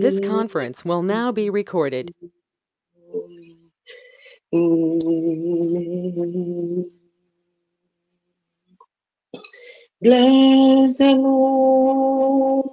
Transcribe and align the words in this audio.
This 0.00 0.20
conference 0.20 0.84
will 0.84 1.02
now 1.02 1.32
be 1.32 1.50
recorded. 1.50 2.14
Bless 10.02 10.98
the 10.98 11.16
Lord, 11.16 12.66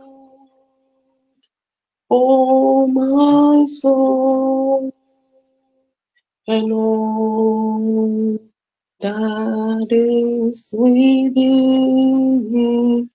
oh 2.09 2.87
my 2.87 3.65
soul, 3.65 4.93
and 6.47 6.71
all 6.73 8.39
that 9.01 9.87
is 9.91 10.75
within 10.77 12.51
me. 12.51 13.09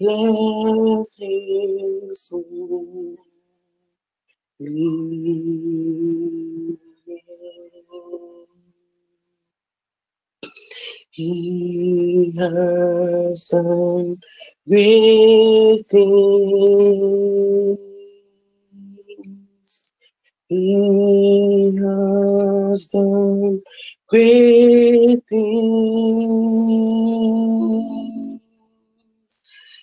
Bless 0.00 1.16
His 1.18 2.32
name. 2.34 3.29
He 4.60 4.72
has 12.38 13.48
done 13.50 14.18
great 14.68 15.80
things. 15.90 17.78
He 20.48 21.76
has 21.78 22.86
done 22.88 23.62
great 24.08 25.20
things. 25.28 25.40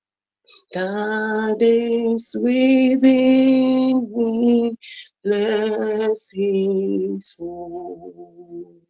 that 0.74 1.58
is 1.62 2.36
within 2.42 4.12
me, 4.16 4.78
bless 5.24 6.32
his 6.34 7.38
holy 7.40 8.82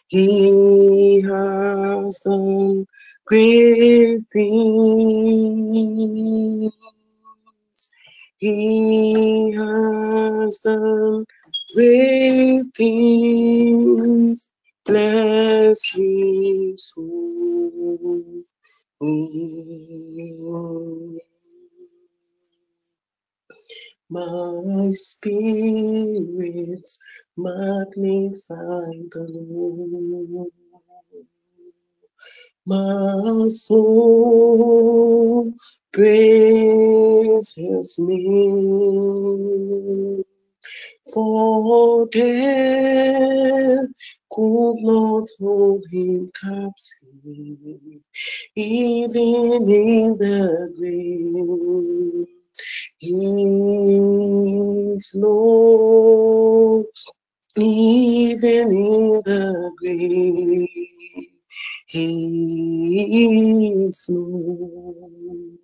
He 0.09 1.21
has 1.21 2.21
done 2.21 2.87
great 3.25 4.19
things. 4.33 4.73
He 8.39 9.53
has 9.57 10.59
done 10.59 11.25
things. 12.75 14.51
Bless 14.85 15.89
his 15.91 16.93
soul. 16.93 18.43
My 24.09 24.91
spirit 24.93 26.87
magnify 27.37 28.93
the 29.11 29.27
Lord. 29.51 30.53
My 32.65 33.47
soul 33.49 35.53
praise 35.93 37.55
his 37.55 37.99
name. 37.99 38.63
For 41.13 42.07
death 42.11 43.87
could 44.31 44.75
not 44.81 45.25
hold 45.39 45.85
him 45.91 46.31
captive, 46.41 48.01
even 48.55 49.69
in 49.69 50.17
the 50.17 50.73
grave. 50.77 52.27
He 52.99 53.15
is 54.95 55.13
Lord, 55.15 56.87
even 57.57 58.71
in 58.73 59.21
the 59.25 59.71
grave. 59.77 60.69
He 61.87 63.27
is 63.89 64.07
Lord. 64.09 65.59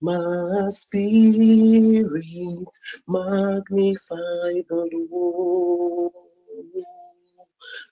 My 0.00 0.68
spirit 0.70 2.68
magnify 3.08 4.62
the 4.68 4.88
Lord. 5.10 6.12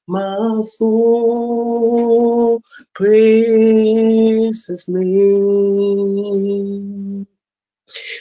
My 0.09 0.63
soul 0.63 2.63
praise 2.95 4.69
his 4.69 4.89
name. 4.89 7.27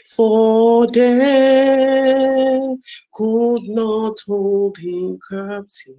For 0.07 0.87
death 0.87 2.79
could 3.13 3.63
not 3.65 4.17
hold 4.27 4.79
him 4.79 5.19
captive, 5.29 5.97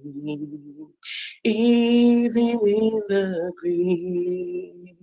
even 1.45 2.59
in 2.67 3.03
the 3.09 3.53
grave. 3.61 4.96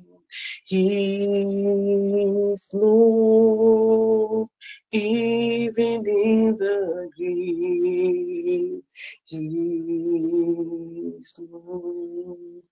He 0.66 1.24
is 2.52 2.70
Lord, 2.74 4.48
even 4.92 6.06
in 6.06 6.58
the 6.58 7.10
grave. 7.16 8.82
He 9.26 11.14
is 11.18 11.40
Lord, 11.50 12.62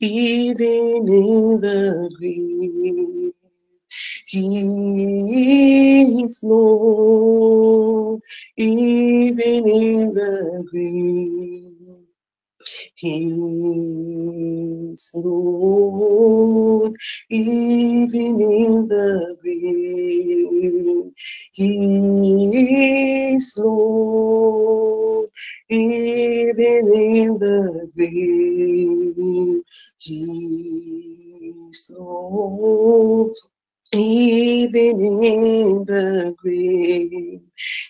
even 0.00 1.08
in 1.08 1.60
the 1.60 2.10
grave. 2.18 3.34
He 4.26 6.22
is 6.24 6.42
Lord, 6.44 8.22
even 8.56 9.68
in 9.68 10.14
the 10.14 10.64
grave. 10.70 11.81
Is 13.02 13.10
Lord, 15.14 16.94
even 17.30 18.40
in 18.40 18.86
the. 18.88 19.36
He 21.52 23.34
is 23.36 23.54
Lord, 23.58 25.30
even 25.70 26.92
in 26.94 27.38
the. 27.38 29.62
He 29.98 31.54
is 31.70 31.90
Lord, 31.96 33.32
even 33.94 35.00
in 35.02 35.84
the 35.86 36.34
grave. 36.38 37.42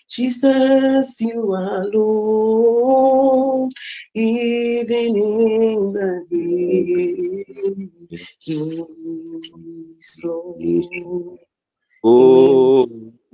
Jesus, 0.09 1.21
you 1.21 1.53
are 1.53 1.85
Lord, 1.93 3.71
even 4.15 5.17
in 5.17 5.93
the 5.93 6.25
grave. 6.29 7.89
He 8.39 8.85
is 9.99 10.21
Lord. 10.23 11.39
Oh, 12.03 12.87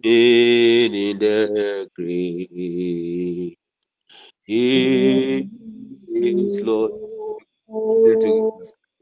in 0.03 1.19
the 1.19 1.89
grave. 1.95 3.55
He 4.45 5.49
is 6.13 6.61
Lord. 6.63 6.93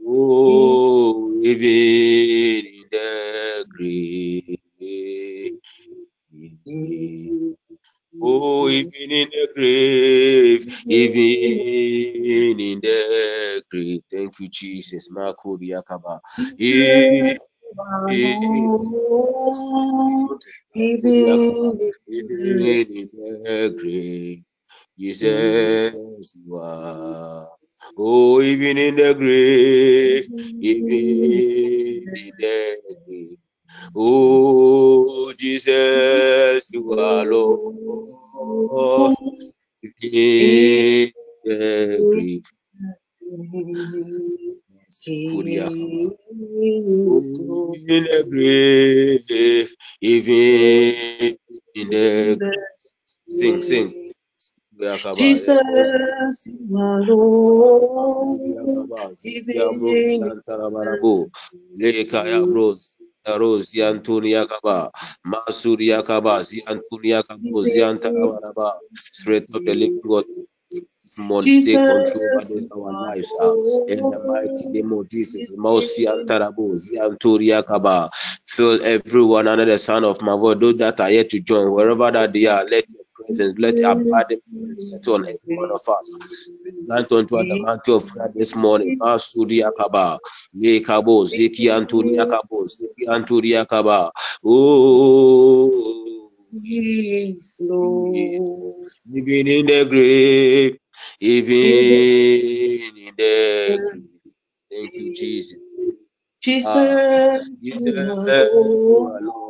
Oh, 0.08 1.34
even 1.44 2.68
in 2.68 2.86
the 2.92 3.66
grave. 3.70 4.60
Oh, 8.22 8.70
even 8.70 9.12
in 9.12 9.30
the 9.32 9.50
grave, 9.56 10.66
even 10.90 12.60
in 12.62 12.82
the 12.82 13.64
grave. 13.72 14.02
Thank 14.12 14.40
you, 14.40 14.50
Jesus. 14.52 15.10
Marco 15.12 15.58
Even 16.60 17.30
even 22.08 22.88
in 22.92 23.10
the 23.14 23.76
grave. 23.80 24.44
Jesus, 25.00 26.38
you 26.46 26.58
are. 26.58 27.50
Oh, 27.98 28.42
even 28.42 28.78
in 28.78 28.96
the 28.96 29.14
grave, 29.16 30.28
even 30.62 30.92
in 32.16 32.34
the 32.40 32.78
grave. 33.08 33.38
Oh, 33.96 35.34
Jesus, 35.38 36.72
you 36.74 36.94
are 36.94 37.26
Lord. 37.26 37.60
In 40.02 41.14
the 41.46 42.00
grave. 42.10 42.44
in 47.88 48.04
the 48.06 48.26
grave, 48.30 49.74
even 50.02 51.38
in 51.76 51.90
the 51.90 52.40
sing, 53.28 53.62
sing. 53.62 54.10
Jesus, 55.18 56.48
you 56.48 56.78
are 56.78 57.02
Lord, 57.04 58.42
even 59.24 59.64
Leka 61.78 62.30
ya 62.30 62.46
bros. 62.48 62.98
Ros 63.28 63.76
Yantuni 63.76 64.32
Yakaba, 64.34 64.92
Masuri 65.26 65.88
Yakaba, 65.90 66.42
Ziantuni 66.42 67.10
Yakabo, 67.14 67.64
Ziantarabaraba, 67.66 68.74
Spirit 68.96 69.50
of 69.56 69.64
the 69.66 69.76
living 69.76 69.92
God, 70.08 70.26
this 71.02 71.20
morning 71.20 71.56
take 71.64 71.86
control 71.86 72.26
over 72.36 72.46
Jesus, 72.46 72.52
this 72.54 72.66
you 72.66 72.70
our 72.76 72.94
lives 72.94 73.34
uh, 73.42 73.54
in 73.88 74.10
the 74.10 74.20
mighty 74.20 74.68
name 74.70 74.92
of 74.94 75.10
Jesus. 75.10 75.52
Zianturi 76.76 77.48
Yakaba, 77.50 78.10
fill 78.48 78.84
everyone 78.84 79.48
under 79.48 79.66
the 79.66 79.78
sound 79.80 80.06
of 80.06 80.22
my 80.22 80.36
voice, 80.38 80.58
those 80.62 80.78
that 80.78 81.00
are 81.02 81.12
yet 81.12 81.30
to 81.32 81.42
join, 81.42 81.72
wherever 81.72 82.12
that 82.12 82.34
they 82.34 82.48
are, 82.48 82.66
let 82.66 82.86
your 82.94 83.04
presence, 83.18 83.56
let 83.60 83.82
your 83.82 83.98
presence 83.98 84.44
settle 84.78 85.16
on 85.16 85.24
every 85.26 85.40
one 85.56 85.72
of 85.74 85.82
us. 85.90 86.16
Grant 86.88 87.12
unto 87.12 87.38
us 87.38 87.46
the 87.50 87.58
mantle 87.58 87.98
of 87.98 88.08
prayer 88.08 88.32
this 88.36 88.56
morning. 88.56 88.94
Masuri 89.02 89.62
Yakaba, 89.64 90.20
Lekabo, 90.56 91.26
Ziki 91.28 91.66
Antuni 91.72 92.16
Yakabo, 92.18 92.68
Ziki 92.68 93.08
Anturi 93.08 93.52
Yakaba. 93.56 94.12
Oh, 94.46 96.32
Yes, 96.52 97.58
Lord. 97.62 98.88
even 99.12 99.48
in 99.48 99.66
the 99.68 99.86
grave, 99.86 100.78
even 101.22 101.60
in 102.98 103.14
the 103.18 103.80
grave. 103.88 104.04
Thank 104.72 104.98
you, 105.00 105.12
Jesus. 105.12 105.60
Ah, 106.64 107.40
Jesus, 107.62 107.96
are 107.98 108.32
Jesus, 108.38 108.88
you 108.90 109.06
are 109.08 109.22
Lord. 109.22 109.47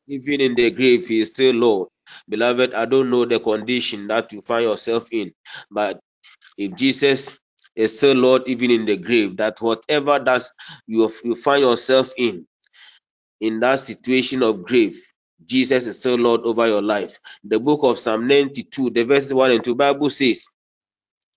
Even 0.08 0.40
in 0.42 0.54
the 0.56 0.70
grave, 0.72 1.06
he 1.08 1.20
is 1.20 1.28
still 1.28 1.54
Lord. 1.54 1.88
Beloved, 2.28 2.74
I 2.74 2.86
don't 2.86 3.10
know 3.10 3.24
the 3.26 3.40
condition 3.40 4.08
that 4.08 4.32
you 4.32 4.42
find 4.42 4.64
yourself 4.64 5.08
in, 5.12 5.32
but 5.70 6.00
if 6.58 6.76
Jesus 6.76 7.38
is 7.76 7.96
still 7.98 8.16
Lord, 8.16 8.44
even 8.46 8.70
in 8.72 8.86
the 8.86 8.98
grave, 8.98 9.38
that 9.38 9.60
whatever 9.60 10.18
that 10.20 10.42
you, 10.86 11.10
you 11.24 11.36
find 11.36 11.62
yourself 11.62 12.12
in, 12.18 12.46
in 13.40 13.60
that 13.60 13.80
situation 13.80 14.42
of 14.42 14.64
grave, 14.64 14.96
Jesus 15.46 15.86
is 15.86 15.98
still 16.00 16.18
Lord 16.18 16.42
over 16.42 16.66
your 16.66 16.82
life. 16.82 17.18
The 17.44 17.60
book 17.60 17.80
of 17.84 17.98
Psalm 17.98 18.28
92, 18.28 18.90
the 18.90 19.04
verse 19.04 19.32
1 19.32 19.52
and 19.52 19.64
2, 19.64 19.74
Bible 19.76 20.10
says, 20.10 20.48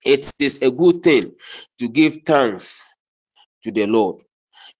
It 0.04 0.30
is 0.38 0.60
a 0.62 0.70
good 0.70 1.02
thing 1.02 1.32
to 1.80 1.88
give 1.88 2.18
thanks 2.26 2.94
to 3.64 3.72
the 3.72 3.86
Lord 3.86 4.22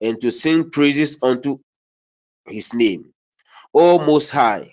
and 0.02 0.20
to 0.22 0.32
sing 0.32 0.70
praises 0.70 1.18
unto 1.22 1.58
his 2.46 2.74
name. 2.74 3.12
O 3.74 3.98
Most 4.04 4.30
High, 4.30 4.68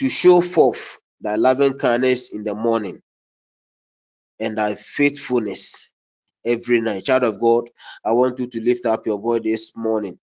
to 0.00 0.08
show 0.08 0.40
forth 0.40 0.98
thy 1.20 1.36
loving 1.36 1.78
kindness 1.78 2.32
in 2.34 2.44
the 2.44 2.54
morning 2.54 3.02
and 4.40 4.58
thy 4.58 4.74
faithfulness 4.76 5.92
every 6.46 6.80
night. 6.80 7.04
Child 7.06 7.24
of 7.24 7.40
God, 7.40 7.70
I 8.04 8.12
want 8.12 8.38
you 8.40 8.48
to 8.48 8.60
lift 8.62 8.86
up 8.86 9.06
your 9.06 9.18
voice 9.20 9.42
this 9.44 9.72
morning. 9.76 10.18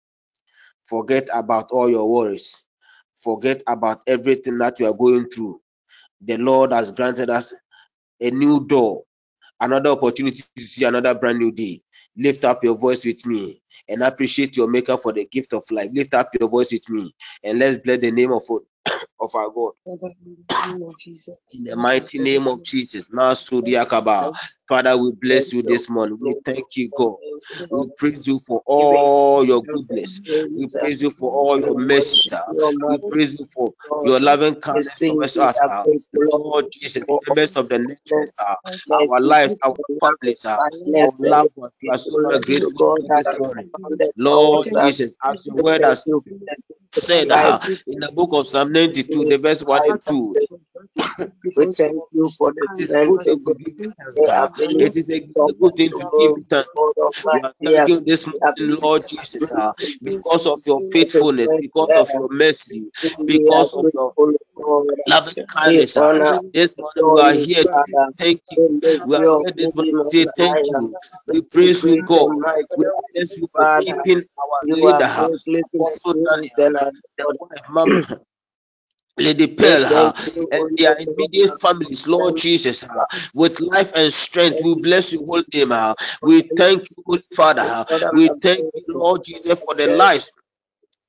Forget 0.85 1.29
about 1.35 1.71
all 1.73 1.91
your 1.91 2.11
worries. 2.13 2.67
Forget 3.15 3.63
about 3.67 4.03
everything 4.07 4.59
that 4.59 4.81
you 4.81 4.87
are 4.89 4.95
going 4.95 5.29
through. 5.31 5.61
The 6.23 6.39
Lord 6.39 6.73
has 6.73 6.93
granted 6.93 7.31
us 7.31 7.55
a 8.21 8.31
new 8.31 8.67
door 8.67 9.03
another 9.61 9.91
opportunity 9.91 10.43
to 10.57 10.63
see 10.63 10.87
another 10.87 11.15
brand 11.17 11.41
new 11.41 11.53
day. 11.53 11.83
Lift 12.17 12.45
up 12.45 12.63
your 12.65 12.79
voice 12.79 13.05
with 13.05 13.25
me 13.27 13.57
and 13.89 14.03
appreciate 14.03 14.57
your 14.57 14.69
maker 14.69 14.97
for 14.97 15.13
the 15.13 15.27
gift 15.27 15.53
of 15.53 15.65
life. 15.71 15.91
Lift 15.93 16.15
up 16.15 16.31
your 16.39 16.49
voice 16.49 16.73
with 16.73 16.89
me 16.89 17.13
and 17.43 17.59
let's 17.59 17.79
bless 17.79 17.99
the 17.99 18.11
name 18.11 18.33
of, 18.33 18.43
of 19.21 19.31
our 19.35 19.51
God. 19.51 19.73
In 21.53 21.65
the 21.65 21.77
mighty 21.77 22.19
name 22.21 22.49
of 22.49 22.63
Jesus. 22.65 23.09
Father, 24.69 24.99
we 24.99 25.13
bless 25.13 25.53
you 25.53 25.63
this 25.63 25.91
morning. 25.91 26.19
We 26.21 26.35
thank 26.45 26.67
you, 26.77 26.91
God. 26.97 27.17
We 27.71 27.87
praise 27.97 28.27
you 28.27 28.39
for 28.41 28.63
all 28.67 29.45
your 29.45 29.63
goodness. 29.63 30.21
We 30.55 30.69
praise 30.81 31.03
you 31.03 31.11
for 31.11 31.31
all 31.33 31.61
your 31.61 31.77
mercy, 31.77 32.21
sir. 32.21 32.43
We 32.87 32.99
praise 33.11 33.41
you 33.41 33.47
for 33.47 33.75
your 34.03 34.21
loving 34.21 34.57
kindness 34.57 35.05
towards 35.07 35.39
us. 35.39 35.61
sir. 35.61 35.87
Lord 36.15 36.67
Jesus, 36.73 37.07
the 37.27 37.33
best 37.33 37.57
of 37.57 37.69
the 37.71 37.79
nature, 37.79 38.27
our 39.11 39.21
lives, 39.23 39.57
our 39.65 39.77
families, 40.01 40.41
sir, 40.43 40.61
our 40.97 41.11
love, 41.29 41.51
our 41.61 41.71
We 41.83 41.91
are 41.91 42.01
so 42.01 42.19
grateful. 42.81 43.53
Lord 44.17 44.69
Jesus, 44.79 45.17
as 45.25 45.43
the 45.45 45.55
word 45.57 45.85
has 45.85 46.07
said 46.93 47.29
in 47.93 48.01
the 48.01 48.13
book 48.13 48.31
of 48.33 48.47
Psalm 48.47 48.73
90. 48.73 49.04
22, 49.13 49.27
the 49.27 49.39
verse 49.39 49.63
1 49.65 49.83
and 49.87 50.01
2. 50.01 50.37
We 51.57 51.67
thank 51.67 52.05
you 52.13 52.31
for 52.39 52.53
the 52.53 52.69
it 52.79 53.17
is 53.17 53.27
a 53.27 53.37
good 53.37 53.59
thing 53.65 53.77
to 54.17 54.33
It 54.79 54.97
is 54.97 55.07
a 55.49 55.53
good 55.55 55.77
thing 55.77 55.93
to 55.95 56.07
give 56.19 56.33
thanks. 56.51 56.71
We 57.33 57.41
are 57.43 57.55
thanking 57.65 58.05
this 58.07 58.27
morning, 58.27 58.79
Lord 58.83 59.07
Jesus, 59.07 59.53
ah, 59.57 59.75
because 60.03 60.47
of 60.47 60.61
your 60.67 60.81
faithfulness, 60.93 61.53
because 61.53 61.97
of 61.97 62.11
your 62.15 62.29
mercy, 62.31 62.91
because 63.27 63.75
of 63.75 63.87
your 63.95 64.15
loving 65.07 65.37
kindness. 65.49 66.03
Ah. 66.21 66.41
This 66.55 66.77
morning 66.79 67.13
we 67.13 67.21
are 67.21 67.35
here 67.35 67.65
to 67.65 67.97
thank 68.19 68.43
you. 68.53 68.59
We 69.05 69.17
are 69.17 69.29
here 69.29 69.53
this 69.57 69.69
morning 69.75 69.95
to 69.97 70.09
say 70.09 70.27
thank 70.37 70.61
you. 70.71 70.97
We 71.31 71.43
praise 71.43 71.87
you, 71.89 71.99
God. 71.99 72.37
We 72.77 72.87
bless 73.15 73.37
you 73.39 73.49
for 73.57 73.67
keeping 73.81 74.25
our 74.39 74.61
leader, 74.73 75.11
Apostle 75.65 76.15
Lady 79.19 79.49
Pearl, 79.49 79.87
uh, 79.87 80.13
and 80.51 80.77
their 80.77 80.95
immediate 80.99 81.53
families, 81.61 82.07
Lord 82.09 82.37
Jesus, 82.37 82.85
uh, 82.85 83.07
with 83.35 83.61
life 83.61 83.93
and 83.97 84.13
strength, 84.13 84.61
we 84.63 84.75
bless 84.77 85.13
you, 85.13 85.25
holy 85.27 85.45
name. 85.55 85.73
uh, 85.73 85.95
we 86.23 86.43
thank 86.43 86.91
you, 86.91 86.97
Holy 87.07 87.23
Father. 87.35 87.87
we 88.13 88.31
thank 88.31 88.61
you. 88.75 88.85
Lord 88.99 89.23
Jesus, 89.25 89.65
for 89.65 89.75
the 89.75 89.89
lives 89.89 90.33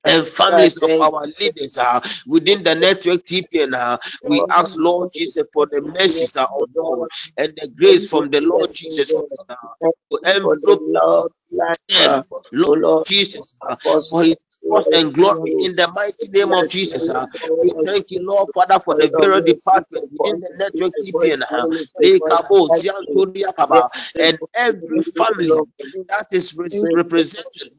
and 0.05 0.27
families 0.27 0.77
of 0.83 0.99
our 1.01 1.27
leaders 1.39 1.77
uh, 1.77 2.01
within 2.27 2.63
the 2.63 2.75
network 2.75 3.23
TPN. 3.25 3.75
Uh, 3.75 3.97
we 4.25 4.45
ask 4.49 4.77
Lord 4.79 5.09
Jesus 5.13 5.45
for 5.53 5.67
the 5.67 5.81
mercies 5.81 6.37
uh, 6.37 6.45
of 6.45 6.69
God. 6.75 7.09
and 7.37 7.53
the 7.61 7.69
grace 7.69 8.07
from 8.09 8.31
the 8.31 8.41
Lord 8.41 8.73
Jesus. 8.73 9.15
Christ 9.15 9.43
uh, 9.49 9.55
to 10.11 10.19
envelop 10.25 10.83
them, 11.87 12.23
Lord 12.53 13.05
Jesus, 13.05 13.59
uh, 13.69 13.75
for 14.09 14.23
His 14.23 14.37
trust 14.69 14.87
and 14.93 15.13
glory 15.13 15.55
in 15.59 15.75
the 15.75 15.87
mighty 15.93 16.29
name 16.29 16.53
of 16.53 16.69
Jesus. 16.69 17.09
Uh, 17.09 17.27
we 17.61 17.73
thank 17.83 18.11
you, 18.11 18.25
Lord 18.25 18.49
Father, 18.53 18.79
for 18.79 18.95
the 18.95 19.09
very 19.19 19.41
department 19.41 20.05
within 20.11 20.41
the 20.41 20.49
network 20.57 20.93
TPN. 20.97 21.41
Uh, 21.51 21.67
Ziantodiakaba, 22.69 23.89
and 24.19 24.39
every 24.55 25.01
family 25.03 25.63
that 26.09 26.27
is 26.31 26.55
represented 26.91 27.69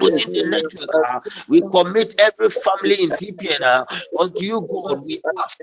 within 0.00 0.32
the 0.34 0.44
network. 0.44 1.26
We 1.48 1.62
commit 1.62 2.14
every 2.20 2.50
family 2.50 3.02
in 3.04 3.12
TPN 3.12 3.62
uh, 3.62 3.86
unto 4.20 4.44
you, 4.44 4.62
God. 4.68 5.00
We 5.04 5.22
ask 5.44 5.60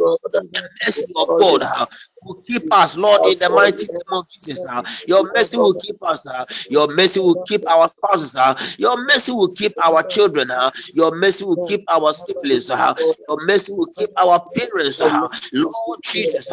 oh 0.00 0.18
that 0.32 0.44
the 0.52 0.62
mercy 0.86 1.12
of 1.16 1.34
God 1.36 1.62
uh, 1.62 1.86
will 2.24 2.42
keep 2.48 2.72
us, 2.72 2.98
Lord, 2.98 3.26
in 3.26 3.38
the 3.38 3.50
mighty 3.50 3.86
name 3.92 4.02
of 4.12 4.26
Jesus. 4.30 4.66
Uh, 4.70 4.82
your 5.06 5.30
mercy 5.34 5.58
will 5.58 5.74
keep 5.74 5.96
us. 6.02 6.24
Uh. 6.26 6.46
Your 6.70 6.88
mercy 6.88 7.20
will 7.20 7.40
keep 7.48 7.68
our 7.68 7.90
spouses. 7.98 8.32
Uh. 8.36 8.56
Your 8.78 8.98
mercy 9.06 9.32
will 9.32 9.50
keep 9.50 9.74
our 9.84 10.02
children. 10.04 10.50
Uh. 10.50 10.70
Your 10.94 11.16
mercy 11.16 11.44
will 11.44 11.58
keep 11.58 11.84
our 11.90 12.12
siblings. 12.14 12.68
Your 12.70 13.38
mercy 13.46 13.72
will 13.74 13.88
keep 13.96 14.10
our 14.20 14.44
parents. 14.54 15.02
Lord 15.02 16.00
Jesus, 16.04 16.44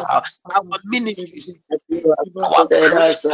our 0.55 0.73
ministries, 0.85 1.57
our 2.43 2.67
businesses, 2.69 3.31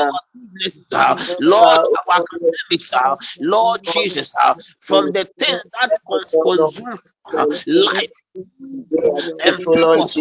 Lord, 1.39 1.82
our 2.10 2.22
academics, 2.22 2.94
uh, 3.05 3.17
Lord 3.39 3.81
Jesus, 3.84 4.36
uh, 4.43 4.55
from 4.79 5.12
the 5.13 5.25
thing 5.39 5.58
that 5.81 5.91
cons- 6.08 6.38
consumes 6.41 7.13
uh, 7.25 7.48
life 7.67 8.12
and 9.46 9.62
purpose 9.62 10.17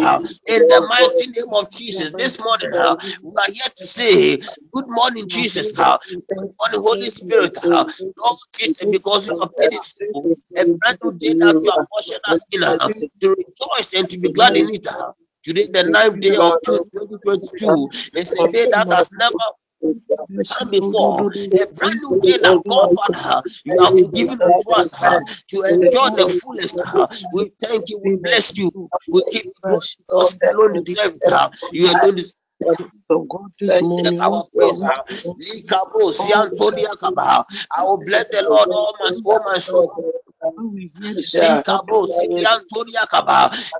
in 0.47 0.67
the 0.67 0.81
mighty 0.89 1.27
name 1.27 1.53
of 1.53 1.71
Jesus. 1.71 2.13
This 2.17 2.39
morning, 2.39 2.69
we 2.73 3.31
are 3.37 3.53
here 3.53 3.71
to 3.77 3.87
say, 3.87 4.37
Good 4.73 4.85
morning, 4.87 5.27
Jesus. 5.29 5.77
Uh, 5.79 5.97
good 6.35 6.49
morning, 6.61 6.81
Holy 6.81 7.09
Spirit. 7.09 7.57
Lord 7.63 8.39
Jesus, 8.57 8.85
because 8.85 9.29
you 9.29 9.39
have 9.41 9.51
made 9.59 9.73
it 9.73 9.83
so, 9.83 10.05
a 10.57 10.65
brand 10.65 10.99
new 11.03 11.13
day 11.19 11.35
that 11.39 11.57
you 11.63 11.71
have 11.71 11.81
ushered 11.97 12.21
us 12.25 12.45
in 12.51 12.61
to 13.21 13.29
rejoice 13.29 13.93
and 13.95 14.09
to 14.11 14.19
be 14.19 14.29
glad 14.29 14.57
in 14.57 14.69
it. 14.73 14.87
Today, 15.43 15.67
the 15.71 15.83
ninth 15.85 16.19
day 16.21 16.35
of 16.37 16.61
June 16.63 16.81
2022, 16.97 17.89
is 18.15 18.33
a 18.33 18.49
day 18.49 18.67
that 18.71 18.87
has 18.91 19.09
never 19.13 19.33
before. 20.71 21.25
A 21.53 21.67
brand 21.67 21.99
new 22.01 22.19
day 22.21 22.37
that 22.43 22.59
God, 22.69 22.89
Father, 22.93 23.43
you 23.65 23.79
have 23.81 23.95
given 24.13 24.41
unto 24.41 24.71
us 24.71 25.01
uh, 25.03 25.19
to 25.49 25.63
enjoy 25.63 26.09
the 26.17 26.29
fullest. 26.29 26.79
Uh, 26.85 27.07
we 27.31 27.51
thank 27.61 27.89
you, 27.89 27.99
we 28.03 28.17
bless 28.17 28.51
you, 28.55 28.71
we 29.11 29.23
give 29.31 29.43
you 29.45 29.53
because 29.65 29.97
you 30.43 30.51
alone 30.51 30.73
deserve 30.83 31.15
it. 31.15 31.27
Uh, 31.31 31.49
you 31.71 31.87
alone 31.91 32.15
deserve 32.15 33.85
uh, 34.83 35.01
Likabo, 35.41 36.11
Ziantodia 36.13 36.97
Kaba. 36.99 37.45
I 37.75 37.83
will 37.83 38.03
bless 38.03 38.25
the 38.31 38.43
Lord, 38.49 38.69
all 38.71 38.95
my 38.99 39.11
soul. 39.59 39.91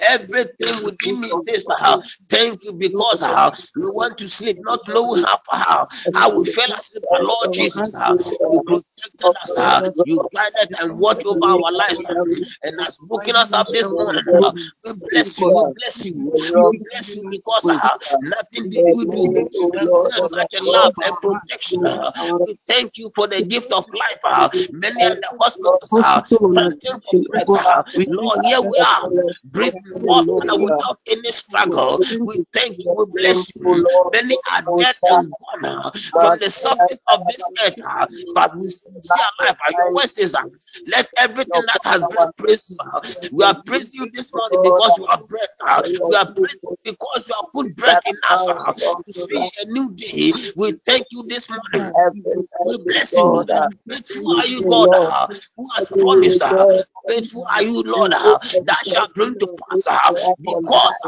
Everything 0.08 0.84
within 0.84 1.20
me 1.22 1.32
says, 1.48 1.64
uh, 1.82 1.98
Thank 2.30 2.64
you 2.66 2.74
because 2.74 3.24
uh, 3.24 3.52
we 3.80 3.88
want 3.88 4.20
to 4.20 4.28
sleep, 4.28 4.60
not 4.62 4.82
knowing 4.88 5.24
how, 5.24 5.40
how, 5.50 5.88
how 6.14 6.38
we 6.38 6.46
fell 6.46 6.72
asleep. 6.74 7.04
Lord 7.20 7.54
Jesus, 7.54 7.96
uh, 7.96 8.16
you 8.50 8.62
protected 8.62 9.36
us, 9.44 9.58
uh, 9.58 9.82
you 10.06 10.22
guided 10.36 10.70
and 10.80 11.00
watched 11.00 11.26
over 11.26 11.46
our 11.46 11.72
lives. 11.74 12.06
uh, 12.10 12.16
and 12.64 12.80
as 12.82 13.00
waking 13.10 13.36
us 13.36 13.54
up 13.54 13.72
this 13.72 13.96
morning, 13.98 14.24
uh, 14.44 14.54
we 14.86 14.94
bless 15.12 15.40
you, 15.40 15.52
we 15.52 15.64
bless 15.76 16.06
you, 16.06 16.32
we 16.60 16.74
bless 16.92 17.16
you 17.16 17.24
because 17.30 17.70
uh, 17.70 17.98
nothing 18.22 18.70
did 18.70 18.86
we 18.92 19.06
do 19.06 19.28
deserve 19.74 20.26
such 20.28 20.48
a 20.60 20.64
love 20.64 20.94
and 21.06 21.16
protection. 21.22 21.86
uh, 21.88 22.12
we 22.46 22.58
thank 22.68 22.98
you 22.98 23.12
for 23.18 23.28
the 23.28 23.44
gift 23.44 23.72
of 23.74 23.86
life. 23.94 24.20
Uh, 24.26 24.50
many 24.72 25.06
are 25.06 25.16
the 25.22 25.34
hospitals 25.40 26.14
uh, 26.58 26.62
panting 26.62 27.02
for 27.06 27.16
breath. 27.32 27.54
Uh, 27.66 27.84
Lord, 28.08 28.40
here 28.44 28.62
we 28.62 28.80
are 28.80 29.12
breathing 29.46 29.76
up 30.14 30.28
and 30.42 30.52
without 30.62 31.00
any 31.08 31.32
struggle. 31.32 32.02
We 32.24 32.42
thank 32.54 32.84
you, 32.86 32.94
we 32.98 33.06
bless 33.16 33.52
you. 33.56 33.86
Many 34.12 34.38
are 34.52 34.64
dead 34.78 34.96
and 35.12 35.32
gone 35.64 35.66
uh, 35.66 35.92
from 36.20 36.40
the 36.40 36.50
surface 36.50 37.00
of 37.08 37.28
this 37.28 37.50
earth, 37.66 37.76
uh, 37.90 38.08
but 38.34 38.58
we 38.60 38.68
see 38.68 38.86
alive. 39.40 39.58
Uh, 39.68 39.74
your 39.78 39.94
word 39.94 40.08
says 40.10 40.36
let 40.88 41.10
everything 41.18 41.64
that 41.68 41.82
has 41.86 42.04
breath 42.06 42.30
praise 42.38 42.72
you. 42.72 42.78
uh. 42.94 43.02
We 43.32 43.44
are 43.46 43.58
praising 43.66 44.02
you 44.04 44.12
this 44.14 44.34
morning 44.36 44.60
because 44.62 44.98
you 44.98 45.06
are 45.08 45.22
breath. 45.28 45.50
uh. 45.66 45.84
We 46.10 46.16
are 46.18 46.28
praising 46.36 46.60
because 46.84 47.28
you 47.30 47.36
have 47.36 47.46
put 47.54 47.76
breath 47.76 48.02
in 48.06 48.16
us 48.32 48.48
uh, 48.50 48.74
to 48.74 49.14
see 49.14 49.50
a 49.62 49.66
new 49.68 49.94
day. 49.96 50.34
We 50.56 50.76
thank 50.86 51.08
you 51.12 51.24
this 51.28 51.50
morning. 51.52 51.94
We 52.64 52.78
bless 52.86 53.24
you. 53.24 53.44
Faithful 53.90 54.24
are 54.40 54.48
you, 54.48 54.64
God, 54.66 54.90
uh, 55.04 55.28
who 55.58 55.68
has 55.76 55.90
promised. 55.98 56.41
Uh, 56.42 56.68
faithful 57.08 57.46
are 57.50 57.64
you, 57.64 57.84
Lord, 57.84 58.14
uh, 58.14 58.40
that 58.66 58.86
shall 58.86 59.08
bring 59.16 59.38
to 59.40 59.48
pass. 59.48 59.88
Uh, 59.90 60.12
because 60.42 61.02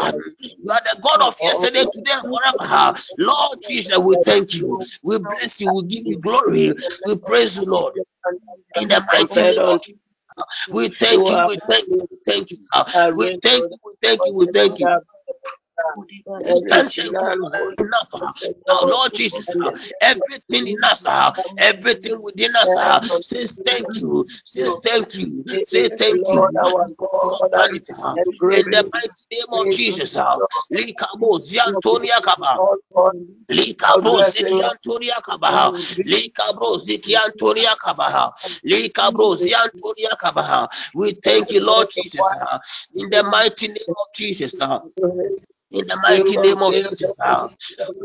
you 0.63 0.71
are 0.71 0.81
the 0.83 0.99
God 1.01 1.21
of 1.27 1.37
yesterday, 1.43 1.85
today, 1.85 2.11
and 2.13 2.27
forever. 2.27 2.93
Lord 3.17 3.61
Jesus, 3.63 3.97
we 3.99 4.17
thank 4.17 4.55
you. 4.55 4.79
We 5.03 5.19
bless 5.19 5.61
you. 5.61 5.71
We 5.71 5.83
give 5.83 6.07
you 6.07 6.17
glory. 6.19 6.75
We 7.05 7.17
praise 7.17 7.59
you, 7.59 7.65
Lord. 7.67 7.95
In 8.75 8.89
the 8.89 9.05
mighty 9.13 9.43
name 9.43 9.63
of 9.67 9.81
Jesus. 9.81 10.01
We 10.71 10.89
thank 10.89 11.29
you, 11.29 11.41
we 11.41 11.57
thank 11.69 11.87
you, 11.89 12.07
we 12.09 12.17
thank 12.25 12.51
you. 12.51 12.57
We 13.15 13.31
thank 13.43 13.65
you, 13.71 13.77
we 13.85 13.93
thank 14.01 14.25
you, 14.25 14.33
we 14.35 14.47
thank 14.47 14.79
you. 14.79 14.91
We 15.96 16.60
thank 16.70 16.98
you 16.98 17.12
enough. 17.82 18.13
Now, 18.68 18.80
Lord. 18.84 19.00
Jesus, 19.13 19.56
uh, 19.62 19.72
everything 20.01 20.68
in 20.68 20.77
us, 20.84 21.08
everything 21.58 22.22
within 22.22 22.56
us. 22.56 22.80
Says 23.22 23.58
thank 23.65 23.88
you, 24.01 24.25
say 24.46 24.70
thank 24.86 25.18
you, 25.20 25.46
say 25.63 25.89
thank 26.00 26.24
you. 26.24 26.48
We 27.22 27.30
have 27.32 27.51
done 27.53 27.75
it 27.75 27.88
in 28.50 28.65
the 28.72 28.86
mighty 28.94 29.10
name 29.32 29.46
of 29.53 29.70
Jesus. 29.70 30.15
Likabo 30.74 31.39
Ziantonia 31.39 32.22
Kaba. 32.22 32.62
Likabro 33.51 34.22
Zikiantonia 34.22 35.15
Kabaha. 35.24 35.74
Likabro 36.06 36.84
Zikiantonia 36.86 37.75
Kabaha. 37.77 38.34
Likabro 38.65 39.36
Ziantonia 39.36 40.18
Kabaha. 40.22 40.70
We 40.96 41.13
thank 41.13 41.51
you, 41.53 41.65
Lord 41.65 41.88
Jesus, 41.92 42.38
in 42.96 43.10
the 43.10 43.24
mighty 43.24 43.68
name 43.70 43.96
of 44.01 44.08
Jesus. 44.15 44.60
In 45.74 45.88
the 45.88 45.98
mighty 46.03 46.38
name 46.38 46.62
of 46.63 46.75
Jesus. 46.75 47.18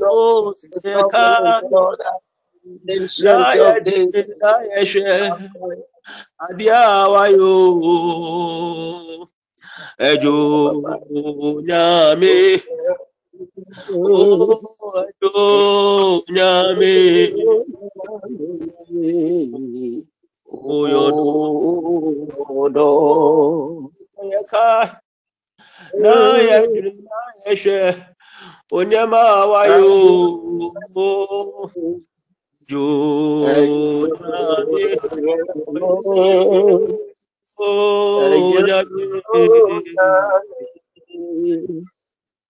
Oh, 0.02 0.54
Seka, 0.56 1.62
na 3.18 3.54
ya 3.54 3.80
di, 3.80 4.08
na 4.42 4.52
ya 4.70 4.84
she, 4.86 5.32
adia 6.50 7.08
wa 7.12 7.26
yo, 7.28 7.56
ejo 9.98 10.36
nyame, 11.68 12.62
oh, 13.94 15.04
ejo 15.04 16.22
nyame, 16.30 16.94
oh, 20.52 20.88
yodo, 22.48 22.88
Seka, 25.58 26.02
na 26.02 26.14
ya 26.48 26.58
di, 26.66 26.80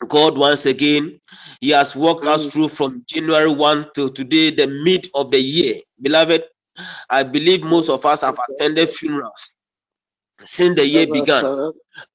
to 0.00 0.06
God 0.08 0.38
once 0.38 0.66
again. 0.66 1.20
He 1.60 1.70
has 1.70 1.94
walked 1.96 2.24
us 2.26 2.52
through 2.52 2.68
from 2.68 3.04
January 3.06 3.50
1 3.50 3.90
till 3.94 4.10
today, 4.10 4.50
the 4.50 4.66
mid 4.66 5.08
of 5.14 5.30
the 5.30 5.40
year. 5.40 5.76
Beloved, 6.00 6.44
I 7.08 7.22
believe 7.24 7.62
most 7.62 7.90
of 7.90 8.04
us 8.06 8.22
have 8.22 8.38
attended 8.50 8.88
funerals 8.88 9.52
since 10.44 10.76
the 10.76 10.86
year 10.86 11.06
began. 11.06 11.50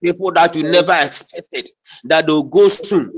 People 0.04 0.32
that 0.34 0.56
you 0.56 0.64
never 0.64 0.94
expected 0.94 1.70
that 2.06 2.28
they'll 2.28 2.44
go 2.44 2.70
soon, 2.70 3.16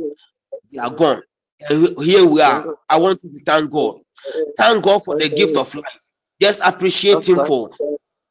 they 0.72 0.80
are 0.80 0.92
gone. 0.92 1.24
And 1.70 2.02
here 2.04 2.26
we 2.26 2.42
are. 2.42 2.70
I 2.90 3.00
want 3.00 3.22
to 3.24 3.30
thank 3.46 3.72
God. 3.72 3.98
Thank 4.58 4.84
God 4.84 5.04
for 5.04 5.16
the 5.16 5.30
gift 5.30 5.58
of 5.58 5.74
life. 5.76 6.02
Just 6.42 6.62
appreciate 6.66 7.28
him 7.30 7.40
for 7.40 7.72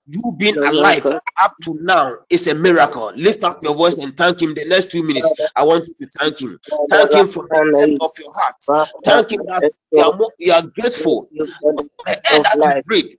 you 0.07 0.23
being 0.39 0.57
alive 0.67 1.11
up 1.43 1.55
to 1.65 1.79
now 1.81 2.19
is 2.31 2.47
a 2.49 2.55
miracle. 2.55 3.13
Lift 3.17 3.45
up 3.45 3.63
your 3.63 3.75
voice 3.75 3.99
and 3.99 4.17
thank 4.17 4.43
him. 4.43 4.55
The 4.55 4.67
next 4.67 4.93
two 4.93 5.03
minutes, 5.05 5.35
I 5.57 5.65
want 5.65 5.89
you 5.89 5.95
to 6.07 6.11
thank 6.21 6.41
him. 6.41 6.59
Thank 6.91 7.15
him 7.15 7.29
from 7.29 7.49
the 7.53 7.63
depth 7.77 7.97
of 8.01 8.13
your 8.19 8.33
heart. 8.35 8.57
Thank 9.05 9.33
him 9.33 9.47
that 9.47 9.65
you 9.93 10.01
are, 10.03 10.17
more, 10.17 10.33
you 10.39 10.53
are 10.53 10.63
grateful 10.63 11.31
for 11.75 11.85
the 12.07 12.13
air 12.33 12.41
that 12.41 12.59
you 12.65 12.75
breathe. 12.87 13.17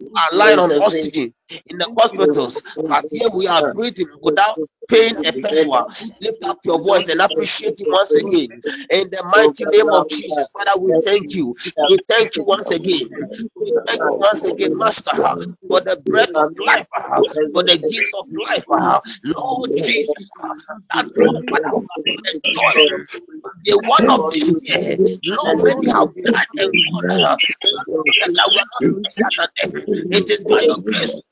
You 0.00 0.12
are 0.16 0.36
lying 0.38 0.58
on 0.60 0.72
oxygen 0.80 1.34
in 1.66 1.78
the 1.78 1.90
hospitals, 1.98 2.62
but 2.86 3.04
here 3.10 3.28
we 3.34 3.48
are 3.48 3.64
breathing 3.64 4.08
without 4.22 4.58
pain 4.88 5.14
and 5.24 5.40
pressure. 5.40 5.84
Lift 6.20 6.38
up 6.48 6.58
your 6.64 6.80
voice 6.82 7.08
and 7.08 7.20
appreciate 7.20 7.80
Him 7.80 7.88
once 7.90 8.16
again. 8.16 8.60
In 8.90 9.10
the 9.10 9.22
mighty 9.24 9.66
name 9.66 9.92
of 9.92 10.08
Jesus, 10.08 10.50
Father, 10.52 10.80
we 10.80 10.92
thank 11.04 11.34
you. 11.34 11.54
We 11.86 11.98
thank 12.08 12.36
you 12.36 12.44
once 12.44 12.70
again. 12.70 13.10
We 13.56 13.72
thank 13.86 14.02
you 14.06 14.14
once 14.18 14.44
again, 14.46 14.76
Master, 14.78 15.12
for 15.68 15.80
the 15.80 15.96
breath 15.96 16.30
of 16.36 16.50
life, 16.58 16.88
for 17.54 17.62
the 17.64 17.78
gift 17.78 18.10
of 18.14 18.26
life, 18.48 18.64
Lord 19.24 19.70
Jesus. 19.82 20.32
The 23.64 23.78
one 23.78 24.10
of 24.10 24.28
this 24.30 24.52
year. 24.64 24.98
Lord, 25.24 25.62
many 25.64 25.88
have 25.88 26.08
died 26.22 26.46
and 26.58 26.84
gone. 26.84 27.38
It 30.10 30.30
is 30.30 30.40
by 30.40 30.62
your 30.62 30.78
grace 30.78 31.20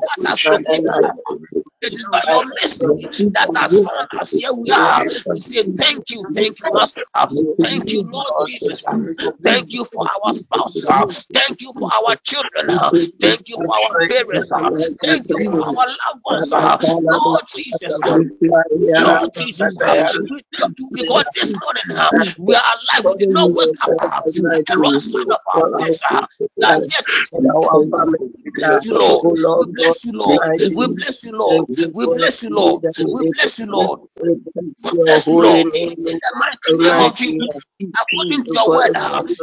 that 0.00 0.18
has 0.26 0.44
it 0.46 0.62
mercy 2.62 2.84
that 3.34 3.50
has 3.56 3.80
found 3.80 4.08
us. 4.20 4.32
Here 4.34 4.52
we 4.52 4.70
are. 4.70 4.94
We 5.32 5.40
say 5.40 5.64
thank 5.76 6.10
you, 6.10 6.24
thank 6.34 6.60
you, 6.60 6.70
Master. 6.72 7.02
Thank 7.60 7.92
you, 7.92 8.02
Lord 8.12 8.34
Jesus. 8.44 8.84
Thank 9.44 9.72
you 9.74 9.84
for 9.84 10.04
our 10.06 10.32
spouse. 10.32 10.86
Thank 11.32 11.60
you 11.62 11.72
for 11.78 11.90
our 11.92 12.16
children. 12.24 12.66
Thank 13.20 13.48
you 13.48 13.58
for 13.64 13.74
our 13.74 14.00
parents. 14.08 14.50
Thank 15.02 15.28
you 15.30 15.40
for 15.44 15.54
our 15.54 15.86
loved 15.86 16.22
ones. 16.24 16.52
Lord 17.08 17.42
Jesus. 17.54 18.00
Lord 18.96 19.30
Jesus, 19.34 19.70
we 20.30 20.40
thank 20.52 20.72
you 20.78 20.86
because 20.94 21.24
this 21.34 21.54
morning 21.60 21.84
we 22.38 22.54
are 22.54 22.62
alive. 22.62 23.04
We 23.06 23.14
did 23.14 23.30
not 23.30 23.52
wake 23.54 23.70
up 23.82 23.90
the 24.68 24.76
wrong 24.78 24.98
side 25.00 25.30
of 25.30 25.38
our 25.46 25.70
place. 25.78 26.00
That 26.60 26.80
yet 26.92 27.06
bless 28.56 28.84
you, 28.84 28.96
Lord. 29.02 29.22
We 29.82 29.88
bless 29.88 30.04
you, 30.04 30.12
Lord. 30.14 30.46
We 30.74 30.88
bless 30.88 31.24
you, 31.24 31.32
Lord. 31.32 31.66
We 31.94 32.06
bless 32.08 32.42
you, 32.42 32.50
Lord. 32.52 32.82
We 33.08 33.24
bless 33.36 33.58
you, 33.58 33.66
Lord. 33.70 34.00
We 34.82 34.92
bless 35.04 35.32
you, 35.32 35.40
Lord. 35.42 35.68
In 36.06 36.16
the 36.20 36.32
mighty 36.38 36.74
name 36.78 37.00
of 37.00 37.14
Jesus. 37.16 37.48
According 38.00 38.44
to 38.44 38.52
your 38.54 38.74
word, 38.76 38.96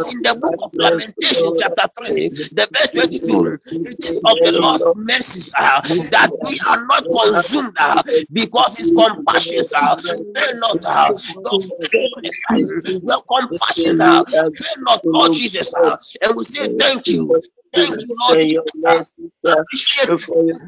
in 0.07 0.21
the 0.23 0.35
book 0.35 0.55
of 0.63 0.71
Lamentation, 0.77 1.53
chapter 1.57 1.87
3, 1.97 2.29
the 2.53 2.67
verse 2.73 2.89
22, 2.91 3.57
it 3.83 3.97
is 4.05 4.21
of 4.25 4.41
the 4.41 4.51
Lord's 4.53 4.91
mercies 4.95 5.53
uh, 5.59 5.81
that 6.11 6.31
we 6.41 6.59
are 6.67 6.83
not 6.85 7.05
consumed 7.11 7.77
uh, 7.79 8.03
because 8.31 8.77
his 8.77 8.91
compassions 8.91 9.73
are 9.73 9.97
uh, 9.99 10.53
not 10.55 10.79
uh, 10.85 11.15
those 11.43 11.69
your 13.01 13.23
compassion 13.23 14.01
uh, 14.01 14.23
fail 14.55 14.83
not, 14.83 15.03
Lord 15.13 15.33
Jesus. 15.33 15.73
Uh, 15.75 15.97
and 16.21 16.37
we 16.37 16.45
say 16.45 16.69
thank 16.77 17.11
you. 17.11 17.39
Thank 17.73 18.01
you, 18.07 18.15
Lord 18.27 18.39
Jesus. 18.41 19.17
Appreciate 19.47 20.11
you. 20.35 20.59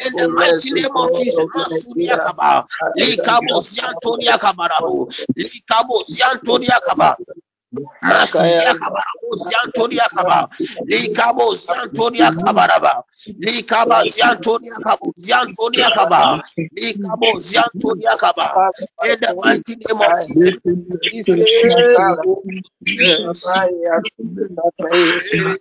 In 0.00 0.12
the 0.16 0.28
mighty 0.30 0.70
name 0.72 0.96
of 0.96 1.12
Jesus, 1.12 1.50
Masuria 1.56 2.18
Kaba, 2.24 2.64
Likabo 2.98 3.62
Siantonia 3.62 4.38
Kabarabu, 4.38 5.08
Likabo 5.38 6.02
Siantonia 6.04 6.78
Kaba. 6.86 7.18
Masuria 8.04 8.74
Kabarabo 8.80 9.36
Siantonia 9.36 10.06
Kaba, 10.14 10.48
Likabo 10.90 11.54
Siantonia 11.56 12.32
Kabaraba, 12.32 13.02
Likaba 13.42 14.04
Siantonia 14.06 14.78
Kabo, 14.84 15.12
Siantonia 15.16 15.90
Kaba, 15.94 16.40
Likabo 16.76 17.40
Siantonia 17.40 18.16
Kaba. 18.18 18.62
In 19.04 19.20
the 19.20 19.34
mighty 19.42 19.76
name 19.76 20.00
of 20.02 20.16
Jesus, 20.18 20.56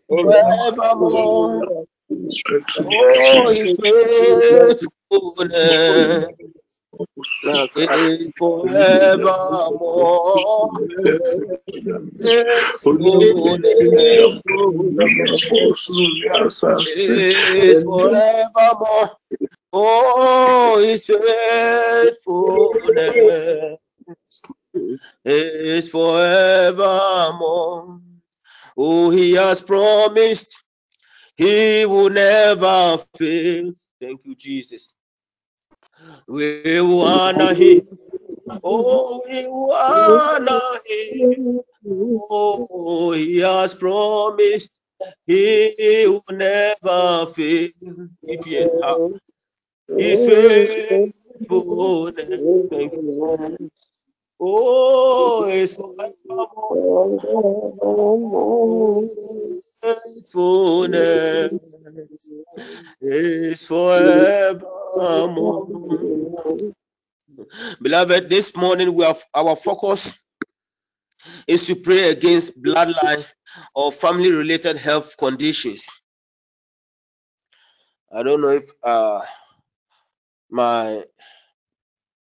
forevermore. 0.10 1.68
Oh, 2.88 3.50
His 3.54 3.78
faithfulness 5.22 6.28
is 7.76 8.32
forevermore. 8.38 9.22
His 12.20 12.84
faithfulness 12.84 14.44
is 16.86 17.84
forevermore. 17.86 19.18
Oh, 19.74 20.80
His 20.86 21.08
faithfulness 21.08 22.22
is 25.26 25.92
forevermore. 25.92 28.02
Oh, 28.78 29.12
He 29.12 29.34
has 29.34 29.64
promised 29.64 30.56
he 31.38 31.86
will 31.86 32.12
never 32.12 32.98
fail. 33.18 33.74
Thank 34.02 34.22
you, 34.26 34.38
Jesus. 34.38 34.93
We 36.28 36.62
will 36.82 37.02
honor 37.02 37.54
him. 37.54 37.88
Oh, 38.64 39.22
we 39.30 39.48
will 39.48 39.72
honor 39.72 40.60
him. 40.88 41.62
Oh, 41.86 43.12
he 43.14 43.40
has 43.40 43.76
promised 43.76 44.80
he 45.28 46.06
will 46.08 46.24
never 46.32 47.26
fail. 47.28 47.70
TPN. 48.26 49.20
His 49.98 50.26
faithfulness. 50.26 52.46
Oh, 54.44 55.48
it's. 55.50 55.78
Faithfulness 59.82 61.78
is 63.02 63.68
forevermore. 63.68 65.68
Beloved, 67.82 68.30
this 68.30 68.56
morning 68.56 68.94
we 68.96 69.04
have 69.06 69.24
our 69.36 69.56
focus 69.56 70.20
is 71.48 71.66
to 71.68 71.76
pray 71.76 72.10
against 72.12 72.62
bloodline 72.62 73.26
or 73.76 73.92
family 73.92 74.32
related 74.32 74.78
health 74.78 75.16
conditions. 75.18 75.88
I 78.14 78.24
don't 78.24 78.42
know 78.42 78.50
if 78.50 78.66
uh, 78.84 79.22
my 80.52 81.04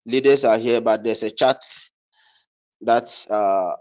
leaders 0.05 0.45
are 0.45 0.57
here, 0.59 0.81
but 0.81 1.03
there's 1.03 1.23
a 1.23 1.31
chat 1.31 1.63
that 2.85 3.09
uh, 3.31 3.75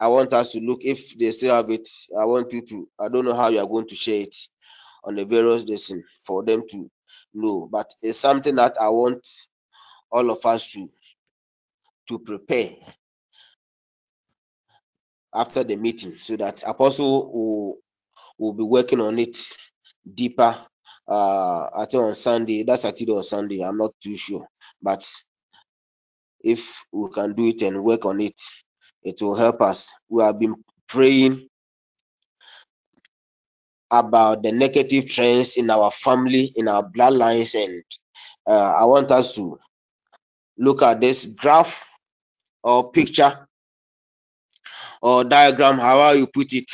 I 0.00 0.08
want 0.08 0.32
us 0.34 0.52
to 0.52 0.60
look. 0.60 0.80
If 0.84 1.18
they 1.18 1.32
still 1.32 1.54
have 1.56 1.70
it, 1.70 1.88
I 2.18 2.26
want 2.26 2.52
you 2.52 2.62
to. 2.62 2.88
I 3.00 3.08
don't 3.08 3.24
know 3.26 3.34
how 3.36 3.48
you 3.50 3.60
are 3.60 3.68
going 3.68 3.88
to 3.88 3.96
share 3.96 4.22
it 4.22 4.36
on 5.04 5.16
the 5.16 5.24
various 5.26 5.64
lessons 5.64 6.04
for 6.26 6.44
them 6.44 6.62
to 6.70 6.90
know, 7.34 7.68
but 7.70 7.90
it's 8.02 8.18
something 8.18 8.56
that 8.56 8.76
I 8.80 8.90
want 8.90 9.26
all 10.12 10.30
of 10.30 10.44
us 10.46 10.72
to 10.72 10.88
to 12.08 12.18
prepare 12.20 12.70
after 15.34 15.64
the 15.64 15.76
meeting 15.76 16.16
so 16.18 16.36
that 16.36 16.64
apostle 16.66 17.32
will 17.32 17.78
will 18.38 18.54
be 18.54 18.64
working 18.64 19.00
on 19.00 19.18
it 19.18 19.36
deeper 20.14 20.56
uh 21.08 21.68
i 21.76 21.86
think 21.90 22.02
on 22.04 22.14
sunday 22.14 22.64
that's 22.64 22.82
saturday 22.82 23.12
or 23.12 23.22
sunday 23.22 23.62
i'm 23.62 23.78
not 23.78 23.92
too 24.02 24.16
sure 24.16 24.46
but 24.82 25.06
if 26.44 26.84
we 26.92 27.10
can 27.14 27.34
do 27.34 27.46
it 27.48 27.62
and 27.62 27.84
work 27.84 28.06
on 28.06 28.20
it 28.22 28.40
it 29.04 29.22
will 29.22 29.36
help 29.36 29.62
us. 29.62 29.92
We 30.10 30.22
have 30.24 30.38
been 30.40 30.56
praying 30.88 31.48
about 33.90 34.42
the 34.44 34.52
negative 34.52 35.06
trends 35.08 35.56
in 35.58 35.70
our 35.70 35.90
family 35.90 36.52
in 36.56 36.68
our 36.68 36.82
bloodlines 36.90 37.54
and 37.62 37.82
uh, 38.48 38.72
i 38.80 38.84
want 38.84 39.10
us 39.12 39.36
to 39.36 39.58
look 40.58 40.82
at 40.82 41.00
this 41.00 41.26
graph 41.26 41.86
or 42.64 42.90
picture 42.92 43.48
or 45.02 45.24
diagram 45.24 45.78
however 45.78 46.18
you 46.18 46.26
put 46.26 46.52
it. 46.52 46.70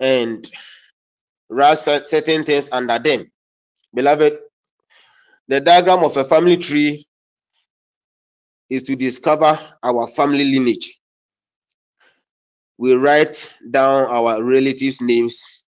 And 0.00 0.44
write 1.50 1.78
certain 1.78 2.44
things 2.44 2.70
under 2.72 2.98
them. 2.98 3.30
Beloved 3.94 4.40
the 5.48 5.60
diagram 5.60 6.04
of 6.04 6.16
a 6.16 6.24
family 6.24 6.58
tree 6.58 7.04
is 8.70 8.84
to 8.84 8.96
discover 8.96 9.58
our 9.82 10.06
family 10.08 10.44
lineage. 10.44 11.00
We 12.78 12.94
write 12.94 13.54
down 13.70 14.06
our 14.10 14.42
relatives' 14.42 15.02
names 15.02 15.64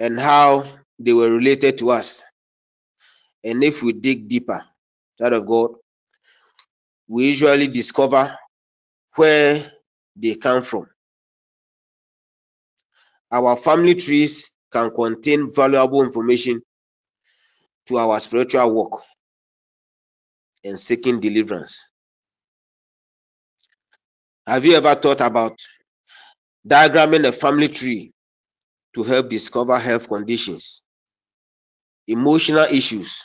and 0.00 0.18
how 0.20 0.66
they 0.98 1.12
were 1.14 1.30
related 1.30 1.78
to 1.78 1.90
us. 1.90 2.24
And 3.44 3.64
if 3.64 3.82
we 3.82 3.92
dig 3.94 4.28
deeper, 4.28 4.62
child 5.20 5.34
of 5.34 5.46
God, 5.46 5.72
we 7.08 7.28
usually 7.28 7.68
discover 7.68 8.36
where 9.16 9.64
they 10.16 10.36
come 10.36 10.62
from. 10.62 10.86
Our 13.32 13.56
family 13.56 13.96
trees 13.96 14.52
can 14.72 14.90
contain 14.92 15.52
valuable 15.52 16.02
information 16.04 16.62
to 17.88 17.98
our 17.98 18.20
spiritual 18.20 18.72
work 18.74 19.02
and 20.64 20.78
seeking 20.78 21.20
deliverance. 21.20 21.86
Have 24.46 24.66
you 24.66 24.76
ever 24.76 24.94
thought 24.96 25.20
about 25.22 25.58
diagramming 26.68 27.26
a 27.26 27.32
family 27.32 27.68
tree 27.68 28.12
to 28.94 29.02
help 29.04 29.30
discover 29.30 29.78
health 29.78 30.08
conditions, 30.08 30.82
emotional 32.08 32.66
issues, 32.70 33.24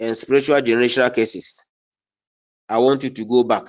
and 0.00 0.16
spiritual 0.16 0.60
generational 0.60 1.14
cases? 1.14 1.68
I 2.68 2.78
want 2.78 3.04
you 3.04 3.10
to 3.10 3.26
go 3.26 3.44
back 3.44 3.64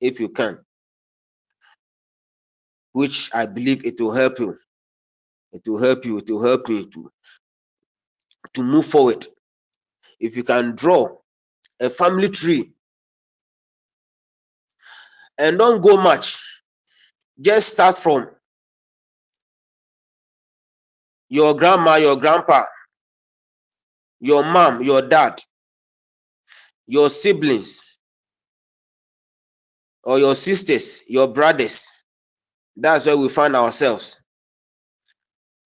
if 0.00 0.20
you 0.20 0.30
can, 0.30 0.58
which 2.92 3.30
I 3.34 3.46
believe 3.46 3.86
it 3.86 4.00
will 4.00 4.12
help 4.12 4.38
you. 4.40 4.58
It 5.52 5.62
will 5.66 5.82
help 5.82 6.04
you, 6.06 6.18
it 6.18 6.30
will 6.30 6.44
help 6.44 6.68
me 6.68 6.86
to, 6.86 7.10
to 8.54 8.62
move 8.64 8.86
forward. 8.86 9.26
If 10.20 10.36
you 10.36 10.44
can 10.44 10.76
draw 10.76 11.16
a 11.80 11.90
family 11.90 12.28
tree 12.28 12.72
and 15.38 15.58
don't 15.58 15.82
go 15.82 15.96
much, 15.98 16.38
just 17.40 17.70
start 17.72 17.96
from 17.98 18.30
your 21.28 21.54
grandma, 21.56 21.96
your 21.96 22.16
grandpa, 22.16 22.64
your 24.20 24.44
mom, 24.44 24.82
your 24.82 25.02
dad, 25.02 25.40
your 26.86 27.10
siblings, 27.10 27.98
or 30.04 30.18
your 30.18 30.34
sisters, 30.34 31.02
your 31.08 31.28
brothers. 31.28 31.92
That's 32.76 33.06
where 33.06 33.16
we 33.18 33.28
find 33.28 33.56
ourselves. 33.56 34.22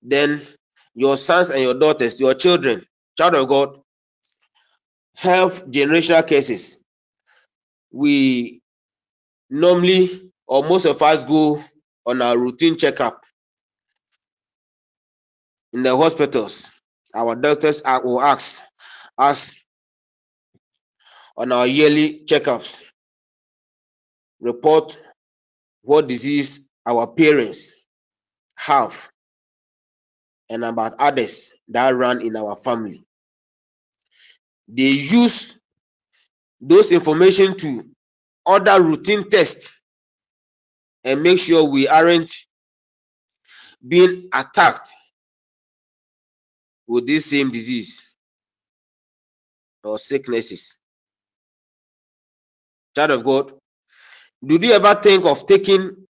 Then 0.02 0.42
your 1.00 1.16
sons 1.16 1.50
and 1.50 1.62
your 1.62 1.74
daughters, 1.74 2.20
your 2.20 2.34
children, 2.34 2.82
child 3.18 3.36
of 3.36 3.48
God, 3.48 3.78
health 5.16 5.66
generational 5.70 6.26
cases. 6.26 6.84
We 7.92 8.62
normally, 9.50 10.10
or 10.46 10.64
most 10.64 10.86
of 10.86 11.02
us, 11.02 11.24
go 11.24 11.62
on 12.06 12.22
our 12.22 12.38
routine 12.38 12.76
checkup 12.76 13.22
in 15.72 15.84
the 15.84 15.96
hospitals. 15.96 16.72
Our 17.14 17.36
doctors 17.36 17.82
will 18.04 18.20
ask 18.22 18.64
us 19.18 19.64
on 21.36 21.52
our 21.52 21.66
yearly 21.66 22.22
checkups, 22.26 22.84
report 24.40 24.98
what 25.82 26.08
disease 26.08 26.68
our 26.86 27.06
parents 27.08 27.86
have 28.58 29.09
and 30.50 30.64
about 30.64 30.96
others 31.00 31.52
that 31.70 31.90
run 31.96 32.22
in 32.22 32.36
our 32.36 32.56
family. 32.56 33.00
They 34.68 34.84
use 34.90 35.58
those 36.60 36.92
information 36.92 37.56
to 37.58 37.84
order 38.46 38.82
routine 38.82 39.28
tests 39.30 39.82
and 41.04 41.22
make 41.22 41.38
sure 41.40 41.70
we 41.70 41.88
aren't 41.88 42.32
being 43.86 44.28
attacked 44.34 44.90
with 46.88 47.06
this 47.06 47.26
same 47.26 47.50
disease 47.50 48.16
or 49.84 49.98
sicknesses. 49.98 50.78
Child 52.96 53.12
of 53.12 53.24
God, 53.24 53.52
did 54.46 54.64
you 54.64 54.72
ever 54.72 54.94
think 54.96 55.26
of 55.26 55.46
taking 55.46 56.06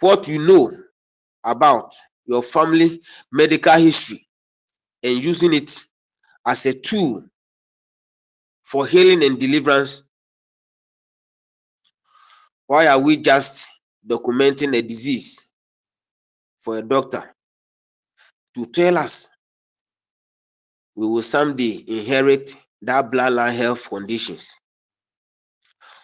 what 0.00 0.28
you 0.28 0.40
know 0.46 0.72
about 1.44 1.94
your 2.30 2.42
family 2.44 3.02
medical 3.32 3.74
history 3.74 4.28
and 5.02 5.22
using 5.24 5.54
it 5.54 5.72
as 6.46 6.66
a 6.66 6.74
tool 6.74 7.24
for 8.64 8.86
healing 8.86 9.24
and 9.24 9.40
deliverance? 9.40 10.04
Why 12.66 12.88
are 12.88 13.00
we 13.00 13.18
just 13.18 13.68
documenting 14.08 14.76
a 14.76 14.82
disease 14.82 15.50
for 16.60 16.78
a 16.78 16.82
doctor 16.82 17.34
to 18.56 18.66
tell 18.66 18.98
us 18.98 19.28
we 20.96 21.06
will 21.06 21.22
someday 21.22 21.84
inherit 21.88 22.54
that 22.82 23.10
bloodline 23.10 23.56
health 23.56 23.88
conditions? 23.88 24.56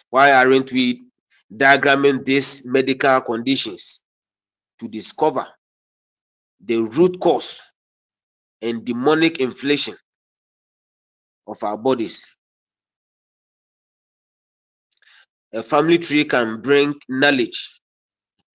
Why 0.09 0.33
aren't 0.33 0.71
we 0.71 1.05
diagramming 1.53 2.25
these 2.25 2.65
medical 2.65 3.21
conditions 3.21 4.03
to 4.79 4.89
discover 4.89 5.47
the 6.65 6.77
root 6.79 7.19
cause 7.19 7.63
and 8.61 8.85
demonic 8.85 9.39
inflation 9.39 9.95
of 11.47 11.63
our 11.63 11.77
bodies? 11.77 12.29
A 15.53 15.63
family 15.63 15.99
tree 15.99 16.25
can 16.25 16.61
bring 16.61 16.95
knowledge 17.09 17.81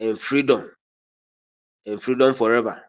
and 0.00 0.18
freedom 0.18 0.70
and 1.86 2.02
freedom 2.02 2.34
forever. 2.34 2.82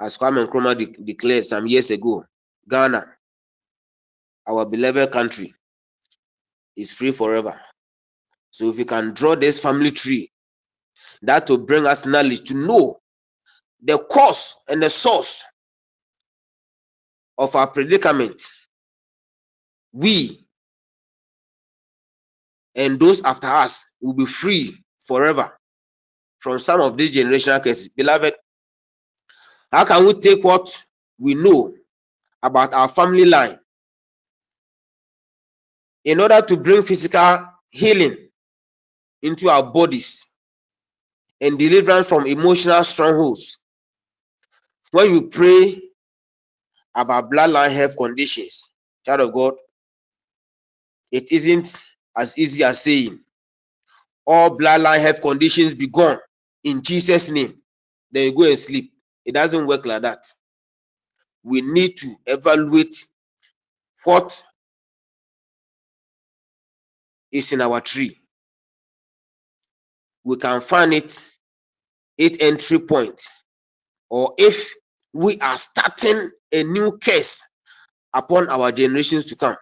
As 0.00 0.18
Kwame 0.18 0.46
Nkrumah 0.46 0.78
de- 0.78 1.04
declared 1.04 1.46
some 1.46 1.66
years 1.68 1.90
ago, 1.90 2.24
Ghana, 2.68 3.04
our 4.48 4.66
beloved 4.66 5.12
country, 5.12 5.54
is 6.76 6.92
free 6.92 7.12
forever. 7.12 7.60
So 8.52 8.70
if 8.70 8.78
we 8.78 8.84
can 8.84 9.14
draw 9.14 9.36
this 9.36 9.60
family 9.60 9.92
tree, 9.92 10.30
that 11.22 11.50
will 11.50 11.58
bring 11.58 11.86
us 11.86 12.06
knowledge 12.06 12.48
to 12.50 12.54
know 12.56 12.98
the 13.84 13.98
cause 13.98 14.56
and 14.68 14.82
the 14.82 14.90
source 14.90 15.44
of 17.38 17.54
our 17.56 17.68
predicament. 17.68 18.42
We 19.92 20.40
and 22.76 23.00
those 23.00 23.22
after 23.24 23.48
us 23.48 23.86
will 24.00 24.14
be 24.14 24.26
free 24.26 24.76
forever 25.06 25.52
from 26.40 26.58
some 26.60 26.80
of 26.80 26.96
these 26.98 27.12
generational 27.12 27.62
cases. 27.64 27.90
Beloved, 27.90 28.34
how 29.72 29.84
can 29.86 30.06
we 30.06 30.14
take 30.14 30.44
what 30.44 30.70
we 31.18 31.34
know 31.34 31.74
about 32.42 32.74
our 32.74 32.88
family 32.88 33.24
line 33.26 33.58
in 36.04 36.20
order 36.20 36.42
to 36.42 36.56
bring 36.58 36.82
physical 36.82 37.46
healing 37.70 38.16
into 39.22 39.48
our 39.50 39.64
bodies 39.64 40.26
and 41.40 41.58
deliverance 41.58 42.08
from 42.08 42.26
emotional 42.26 42.84
strongholds? 42.84 43.60
When 44.94 45.12
you 45.14 45.22
pray 45.28 45.82
about 46.94 47.30
bloodline 47.30 47.74
health 47.74 47.96
conditions, 47.98 48.72
child 49.06 49.20
of 49.22 49.34
God, 49.34 49.54
it 51.12 51.32
isn't 51.32 51.84
as 52.16 52.38
easy 52.38 52.64
as 52.64 52.82
saying 52.82 53.20
all 54.26 54.58
bloodline 54.58 55.00
health 55.00 55.22
conditions 55.22 55.74
be 55.76 55.88
gone 55.88 56.18
in 56.64 56.82
Jesus' 56.82 57.30
name. 57.30 57.56
Then 58.12 58.24
you 58.26 58.34
go 58.36 58.44
and 58.44 58.58
sleep. 58.58 58.92
It 59.26 59.34
doesn't 59.34 59.66
work 59.66 59.86
like 59.86 60.02
that. 60.02 60.24
We 61.44 61.62
need 61.62 61.98
to 61.98 62.14
evaluate 62.26 62.96
what 64.04 64.44
is 67.32 67.52
in 67.52 67.62
our 67.62 67.80
tree. 67.80 68.18
We 70.24 70.36
can 70.38 70.60
find 70.62 70.94
it 70.94 71.20
eight 72.18 72.42
entry 72.42 72.80
point, 72.80 73.22
or 74.10 74.34
if 74.38 74.74
we 75.14 75.38
are 75.40 75.58
starting 75.58 76.32
a 76.52 76.64
new 76.64 76.98
case 76.98 77.44
upon 78.14 78.48
our 78.50 78.72
generations 78.72 79.26
to 79.26 79.36
come, 79.36 79.56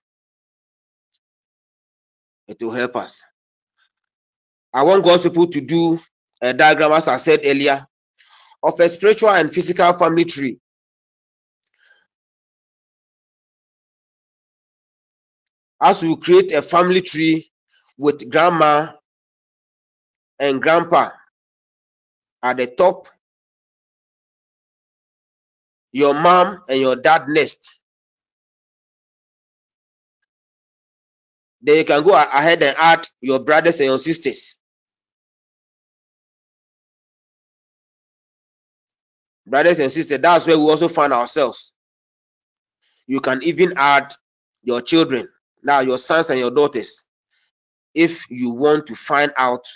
it 2.49 2.59
will 2.63 2.73
help 2.73 2.97
us. 2.97 3.25
I 4.75 4.85
want 4.85 5.05
God's 5.05 5.25
people 5.25 5.49
to 5.49 5.61
do 5.61 6.01
a 6.43 6.53
diagram, 6.55 6.93
as 6.93 7.09
I 7.09 7.17
said 7.19 7.41
earlier, 7.45 7.87
of 8.63 8.81
a 8.81 8.89
spiritual 8.89 9.31
and 9.31 9.53
physical 9.53 9.93
family 9.95 10.25
tree. 10.27 10.59
As 15.83 16.03
we 16.03 16.17
create 16.17 16.53
a 16.55 16.63
family 16.63 17.03
tree 17.03 17.51
with 17.99 18.31
grandma 18.31 18.93
and 20.41 20.63
grandpa 20.63 21.11
at 22.43 22.59
the 22.59 22.69
top, 22.69 23.09
your 25.93 26.15
mom 26.15 26.63
and 26.69 26.81
your 26.81 26.97
dad 26.97 27.29
next. 27.29 27.81
Then 31.63 31.79
you 31.79 31.85
can 31.85 32.05
go 32.05 32.15
ahead 32.17 32.63
and 32.63 32.77
add 32.81 33.09
your 33.21 33.41
brothers 33.41 33.81
and 33.81 33.89
your 33.89 33.99
sisters. 33.99 34.57
Brothers 39.47 39.81
and 39.81 39.91
sisters, 39.93 40.19
that's 40.21 40.47
where 40.47 40.59
we 40.59 40.65
also 40.65 40.89
find 40.89 41.13
ourselves. 41.13 41.75
You 43.07 43.21
can 43.21 43.43
even 43.45 43.75
add 43.77 44.15
your 44.63 44.83
children, 44.83 45.29
now 45.65 45.81
your 45.81 45.99
sons 45.99 46.31
and 46.31 46.41
your 46.41 46.51
daughters, 46.53 47.05
if 47.95 48.31
you 48.31 48.53
want 48.53 48.89
to 48.89 48.97
find 48.97 49.33
out 49.37 49.67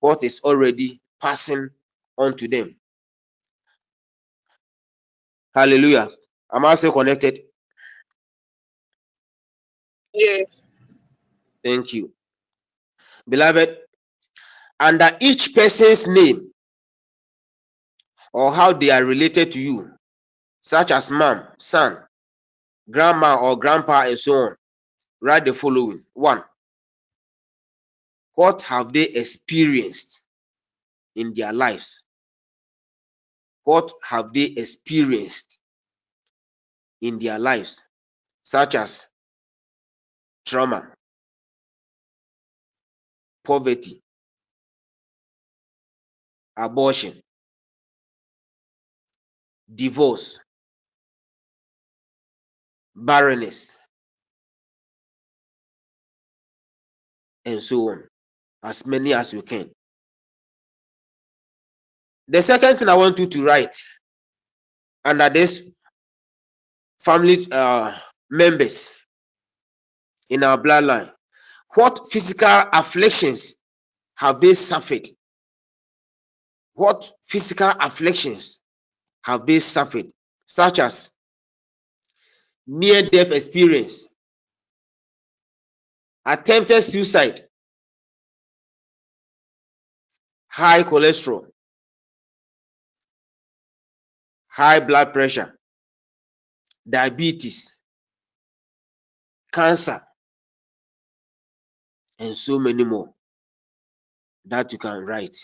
what 0.00 0.24
is 0.24 0.42
already 0.44 1.00
passing 1.22 1.70
on 2.18 2.36
to 2.38 2.48
them. 2.48 2.76
Hallelujah. 5.54 6.08
Am 6.52 6.66
I 6.66 6.74
still 6.76 6.92
connected? 6.92 7.40
Yes. 10.14 10.62
Thank 11.64 11.94
you. 11.94 12.12
Beloved, 13.28 13.78
under 14.80 15.10
each 15.20 15.54
person's 15.54 16.08
name 16.08 16.52
or 18.32 18.52
how 18.52 18.72
they 18.74 18.90
are 18.90 19.04
related 19.04 19.52
to 19.52 19.60
you, 19.60 19.90
such 20.62 20.90
as 20.92 21.10
mom, 21.10 21.44
son, 21.58 21.98
grandma, 22.90 23.36
or 23.36 23.58
grandpa, 23.58 24.02
and 24.08 24.18
so 24.18 24.34
on, 24.34 24.56
write 25.22 25.44
the 25.46 25.54
following 25.54 26.04
one. 26.14 26.42
What 28.34 28.62
have 28.64 28.92
they 28.92 29.04
experienced 29.04 30.22
in 31.16 31.34
their 31.34 31.52
lives? 31.52 32.01
What 33.64 33.92
have 34.04 34.32
they 34.34 34.44
experienced 34.44 35.60
in 37.02 37.18
their 37.20 37.38
lives, 37.38 37.84
such 38.42 38.74
as 38.76 39.06
trauma, 40.46 40.94
poverty, 43.44 44.00
abortion, 46.56 47.20
divorce, 49.74 50.40
barrenness, 52.96 53.78
and 57.44 57.60
so 57.60 57.90
on, 57.90 58.04
as 58.64 58.86
many 58.86 59.14
as 59.14 59.34
you 59.34 59.42
can. 59.42 59.70
The 62.32 62.40
second 62.40 62.78
thing 62.78 62.88
I 62.88 62.94
want 62.94 63.18
you 63.18 63.26
to 63.26 63.44
write 63.44 63.76
under 65.04 65.28
this 65.28 65.68
family 66.98 67.46
uh, 67.52 67.94
members 68.30 68.98
in 70.30 70.42
our 70.42 70.56
bloodline, 70.56 71.12
what 71.74 72.10
physical 72.10 72.64
afflictions 72.72 73.56
have 74.16 74.40
they 74.40 74.54
suffered? 74.54 75.06
What 76.72 77.04
physical 77.22 77.70
afflictions 77.78 78.60
have 79.26 79.44
they 79.44 79.58
suffered, 79.58 80.06
such 80.46 80.78
as 80.78 81.10
near 82.66 83.02
death 83.02 83.30
experience, 83.32 84.08
attempted 86.24 86.80
suicide, 86.80 87.42
high 90.48 90.82
cholesterol, 90.82 91.48
high 94.52 94.80
blood 94.80 95.14
pressure, 95.14 95.58
diabetes, 96.88 97.82
cancer, 99.52 100.00
and 102.20 102.34
so 102.36 102.58
many 102.58 102.84
more 102.84 103.14
that 104.46 104.72
you 104.72 104.78
can 104.78 105.04
write. 105.04 105.36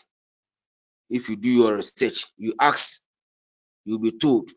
If 1.11 1.29
you 1.29 1.37
do 1.37 1.51
your 1.51 1.77
research, 1.77 2.27
you 2.39 2.55
ask, 2.61 3.01
you'll 3.85 4.01
be 4.01 4.13
told. 4.13 4.51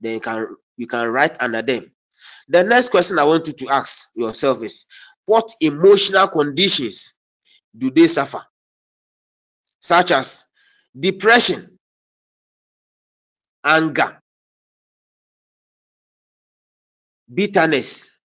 Then 0.00 0.14
you 0.14 0.20
can 0.20 0.56
you 0.76 0.86
can 0.88 1.10
write 1.10 1.42
under 1.42 1.62
them. 1.62 1.92
The 2.48 2.64
next 2.64 2.90
question 2.90 3.18
I 3.18 3.24
want 3.24 3.46
you 3.48 3.54
to 3.54 3.68
ask 3.70 4.08
yourself 4.16 4.62
is 4.62 4.86
what 5.26 5.50
emotional 5.60 6.28
conditions 6.28 7.16
do 7.76 7.90
they 7.90 8.08
suffer? 8.08 8.42
Such 9.80 10.12
as 10.12 10.44
depression, 10.98 11.78
anger, 13.64 14.18
bitterness, 17.32 18.20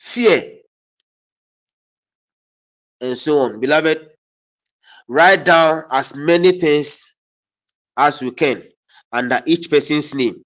fear, 0.00 0.42
and 3.00 3.18
so 3.18 3.38
on. 3.40 3.60
Beloved, 3.60 4.08
write 5.08 5.44
down 5.44 5.84
as 5.92 6.16
many 6.16 6.58
things 6.58 7.14
as 7.96 8.22
you 8.22 8.32
can 8.32 8.62
under 9.12 9.40
each 9.46 9.70
person's 9.70 10.14
name. 10.14 10.42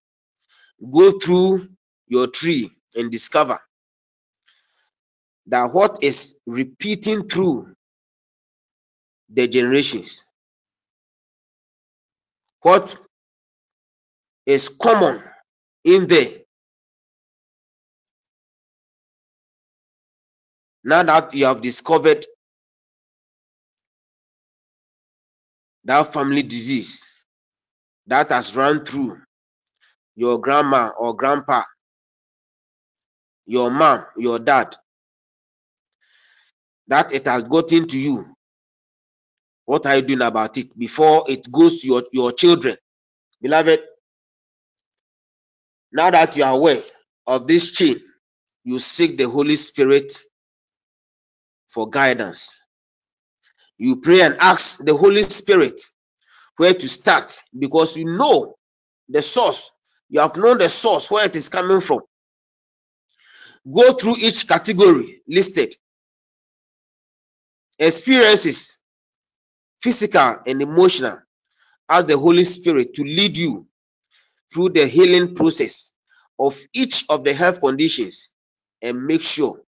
Go 0.92 1.18
through 1.18 1.68
your 2.08 2.28
tree 2.28 2.70
and 2.96 3.10
discover 3.12 3.58
that 5.48 5.70
what 5.72 5.98
is 6.02 6.40
repeating 6.46 7.28
through 7.28 7.74
the 9.30 9.48
generations, 9.48 10.24
what 12.62 12.96
is 14.46 14.68
common 14.70 15.22
in 15.84 16.06
there. 16.08 16.28
Now 20.84 21.02
that 21.04 21.34
you 21.34 21.46
have 21.46 21.62
discovered 21.62 22.26
that 25.84 26.06
family 26.08 26.42
disease 26.44 27.24
that 28.08 28.30
has 28.30 28.56
run 28.56 28.84
through 28.84 29.18
your 30.16 30.40
grandma 30.40 30.90
or 30.98 31.14
grandpa, 31.16 31.62
your 33.46 33.70
mom, 33.70 34.06
your 34.18 34.40
dad, 34.40 34.74
that 36.88 37.12
it 37.14 37.26
has 37.28 37.44
gotten 37.44 37.88
to 37.88 37.98
you. 37.98 38.35
What 39.66 39.86
are 39.86 39.96
you 39.96 40.02
doing 40.02 40.22
about 40.22 40.58
it 40.58 40.78
before 40.78 41.24
it 41.28 41.52
goes 41.52 41.82
to 41.82 41.88
your, 41.88 42.04
your 42.12 42.32
children? 42.32 42.76
Beloved, 43.42 43.80
now 45.92 46.10
that 46.10 46.36
you 46.36 46.44
are 46.44 46.54
aware 46.54 46.82
of 47.26 47.46
this 47.48 47.72
chain, 47.72 48.00
you 48.64 48.78
seek 48.80 49.18
the 49.18 49.28
Holy 49.28 49.56
Spirit 49.56 50.12
for 51.68 51.90
guidance. 51.90 52.62
You 53.78 53.96
pray 54.00 54.22
and 54.22 54.36
ask 54.40 54.84
the 54.84 54.96
Holy 54.96 55.22
Spirit 55.24 55.80
where 56.58 56.74
to 56.74 56.88
start 56.88 57.32
because 57.58 57.96
you 57.98 58.06
know 58.06 58.56
the 59.08 59.22
source. 59.22 59.72
You 60.10 60.20
have 60.20 60.36
known 60.36 60.58
the 60.58 60.68
source 60.68 61.10
where 61.10 61.26
it 61.26 61.36
is 61.36 61.48
coming 61.50 61.80
from. 61.80 62.00
Go 63.72 63.94
through 63.94 64.16
each 64.20 64.48
category 64.48 65.22
listed 65.28 65.74
experiences, 67.78 68.78
physical 69.80 70.38
and 70.46 70.62
emotional. 70.62 71.18
Ask 71.88 72.08
the 72.08 72.18
Holy 72.18 72.44
Spirit 72.44 72.94
to 72.94 73.02
lead 73.04 73.38
you 73.38 73.66
through 74.52 74.70
the 74.70 74.86
healing 74.86 75.34
process 75.36 75.92
of 76.40 76.58
each 76.74 77.04
of 77.10 77.24
the 77.24 77.34
health 77.34 77.60
conditions 77.60 78.32
and 78.82 79.06
make 79.06 79.22
sure 79.22 79.60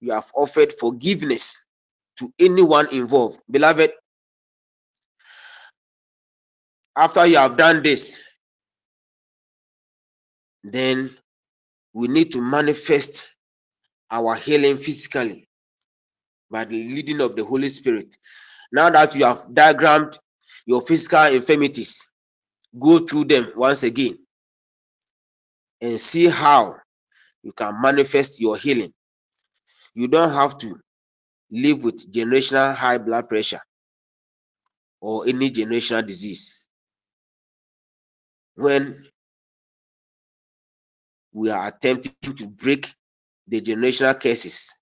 you 0.00 0.12
have 0.12 0.30
offered 0.36 0.72
forgiveness 0.72 1.66
to 2.18 2.32
anyone 2.38 2.88
involved. 2.94 3.40
Beloved, 3.50 3.92
after 6.96 7.26
you 7.26 7.36
have 7.38 7.56
done 7.56 7.82
this, 7.82 8.24
then 10.64 11.10
we 11.94 12.08
need 12.08 12.32
to 12.32 12.42
manifest 12.42 13.36
our 14.10 14.34
healing 14.36 14.76
physically 14.78 15.48
by 16.50 16.64
the 16.64 16.76
leading 16.76 17.20
of 17.22 17.36
the 17.36 17.44
Holy 17.44 17.68
Spirit. 17.68 18.16
Now 18.72 18.90
that 18.90 19.14
you 19.16 19.24
have 19.24 19.46
diagrammed 19.52 20.18
your 20.66 20.82
physical 20.82 21.24
infirmities, 21.26 22.10
go 22.78 23.00
through 23.00 23.24
them 23.26 23.52
once 23.56 23.82
again 23.82 24.18
and 25.80 25.98
see 26.00 26.28
how 26.28 26.76
you 27.42 27.52
can 27.52 27.80
manifest 27.80 28.40
your 28.40 28.56
healing. 28.56 28.92
You 29.94 30.08
don't 30.08 30.30
have 30.32 30.58
to 30.58 30.80
live 31.50 31.84
with 31.84 32.12
generational 32.12 32.74
high 32.74 32.98
blood 32.98 33.28
pressure 33.28 33.60
or 35.00 35.26
any 35.28 35.50
generational 35.50 36.06
disease. 36.06 36.68
When 38.56 39.06
we 41.32 41.50
are 41.50 41.68
attempting 41.68 42.34
to 42.34 42.46
break 42.48 42.88
the 43.48 43.60
generational 43.60 44.18
cases 44.18 44.72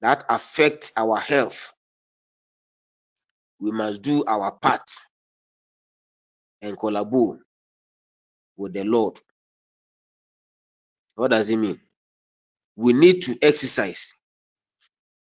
that 0.00 0.24
affect 0.28 0.92
our 0.96 1.18
health, 1.18 1.72
we 3.60 3.72
must 3.72 4.02
do 4.02 4.24
our 4.26 4.52
part 4.52 4.82
and 6.62 6.78
collaborate 6.78 7.40
with 8.56 8.74
the 8.74 8.84
Lord. 8.84 9.18
What 11.16 11.32
does 11.32 11.50
it 11.50 11.56
mean? 11.58 11.80
We 12.76 12.92
need 12.94 13.22
to 13.24 13.36
exercise, 13.42 14.14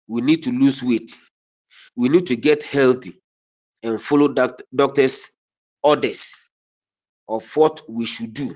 we 0.08 0.22
need 0.22 0.44
to 0.44 0.52
lose 0.52 0.84
weight, 0.84 1.12
we 1.96 2.10
need 2.10 2.28
to 2.28 2.38
get 2.38 2.64
healthy 2.66 3.14
and 3.84 4.02
follow 4.02 4.30
doct- 4.30 4.64
doctors' 4.76 5.30
orders 5.84 6.38
of 7.30 7.46
what 7.58 7.82
we 7.90 8.06
should 8.06 8.34
do 8.34 8.56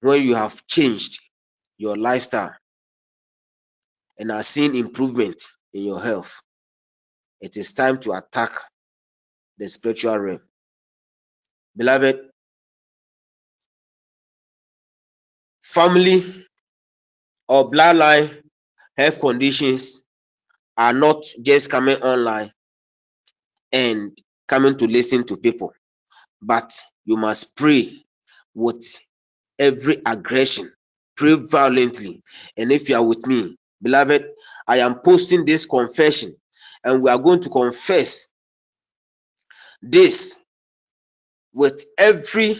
when 0.00 0.22
you 0.22 0.34
have 0.36 0.66
changed 0.66 1.20
your 1.78 1.96
lifestyle 1.96 2.54
and 4.18 4.32
are 4.32 4.42
seeing 4.42 4.76
improvement 4.76 5.42
in 5.74 5.84
your 5.84 6.00
health. 6.02 6.42
It 7.42 7.58
is 7.58 7.74
time 7.74 8.00
to 8.02 8.12
attack 8.14 8.52
the 9.58 9.68
spiritual 9.68 10.18
realm. 10.18 10.40
Beloved, 11.76 12.20
family 15.62 16.24
or 17.48 17.70
bloodline 17.70 18.30
health 18.96 19.20
conditions 19.20 20.04
are 20.76 20.92
not 20.94 21.24
just 21.42 21.70
coming 21.70 21.96
online 22.02 22.52
and 23.72 24.16
coming 24.48 24.76
to 24.78 24.86
listen 24.86 25.24
to 25.26 25.38
people, 25.38 25.72
but 26.42 26.72
you 27.04 27.16
must 27.16 27.56
pray 27.56 27.90
with 28.54 28.84
every 29.58 30.02
aggression, 30.06 30.72
pray 31.16 31.34
violently. 31.36 32.22
And 32.58 32.72
if 32.72 32.88
you 32.88 32.96
are 32.96 33.04
with 33.06 33.26
me, 33.26 33.56
beloved, 33.82 34.26
I 34.68 34.78
am 34.78 34.96
posting 35.00 35.44
this 35.46 35.66
confession 35.66 36.36
and 36.84 37.02
we 37.02 37.10
are 37.10 37.18
going 37.18 37.40
to 37.40 37.50
confess 37.50 38.28
this 39.82 40.38
with 41.54 41.84
every 41.98 42.56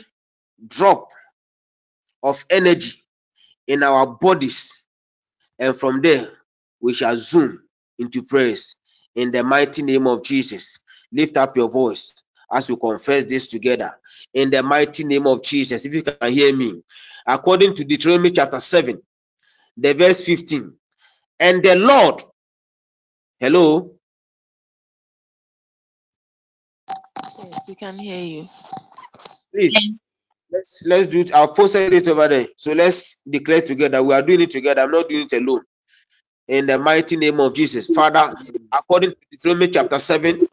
drop 0.67 1.09
of 2.23 2.45
energy 2.51 3.05
in 3.69 3.83
our 3.83 4.07
bodies. 4.07 4.85
And 5.59 5.77
from 5.77 6.03
there, 6.03 6.27
we 6.81 6.95
shall 6.95 7.17
zoom 7.17 7.63
into 7.99 8.23
praise 8.25 8.77
in 9.15 9.33
the 9.33 9.45
mighty 9.45 9.83
name 9.83 10.07
of 10.07 10.25
Jesus. 10.25 10.81
Lift 11.13 11.37
up 11.37 11.57
your 11.57 11.71
voice 11.71 12.25
as 12.53 12.71
we 12.71 12.77
confess 12.77 13.25
this 13.27 13.49
together 13.49 13.93
in 14.35 14.51
the 14.51 14.63
mighty 14.63 15.05
name 15.05 15.27
of 15.27 15.43
Jesus. 15.43 15.87
If 15.87 15.95
you 15.95 16.03
can 16.03 16.33
hear 16.33 16.55
me, 16.57 16.83
according 17.27 17.77
to 17.77 17.85
Deuteronomy 17.85 18.33
chapter 18.33 18.61
7, 18.61 19.03
the 19.79 19.95
verse 19.95 20.27
15, 20.27 20.75
and 21.41 21.63
the 21.63 21.77
Lord, 21.77 22.23
hello, 23.41 23.93
Yes, 27.63 27.69
we 27.69 27.77
can 27.77 27.99
hear 27.99 28.21
you. 28.21 28.49
please 29.55 29.93
let's 30.53 30.83
let's 30.87 31.07
do 31.07 31.21
it. 31.21 31.35
I've 31.35 31.55
posted 31.55 31.93
it 31.93 32.09
over 32.09 32.29
there. 32.29 32.47
So 32.57 32.73
let's 32.75 33.19
declare 33.29 33.63
together. 33.63 34.03
We 34.03 34.15
are 34.15 34.23
doing 34.23 34.43
it 34.43 34.51
together. 34.53 34.83
I'm 34.83 34.91
not 34.93 35.09
doing 35.09 35.27
it 35.31 35.35
alone. 35.35 35.63
In 36.49 36.67
the 36.67 36.79
mighty 36.79 37.17
name 37.17 37.41
of 37.41 37.55
Jesus, 37.55 37.89
Father, 37.89 38.35
according 38.73 39.11
to 39.13 39.17
Deuteronomy 39.33 39.69
chapter 39.69 39.99
7, 39.99 40.47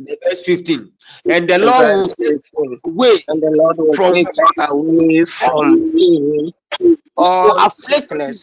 the 0.00 0.18
verse 0.24 0.44
15, 0.44 0.92
and 1.28 1.48
the 1.50 1.58
Lord 1.58 1.88
will 1.88 2.08
Verse 2.08 2.14
take 2.20 2.34
15. 2.52 2.82
away 2.84 3.18
And 3.28 3.42
the 3.42 3.50
Lord 3.50 3.78
will 3.78 3.96
from 3.96 4.14
take 4.14 4.28
away 4.58 5.24
from 5.26 5.94
me 5.94 6.54
will 6.80 6.96
all 7.16 7.52
afflict 7.66 8.12
me 8.12 8.42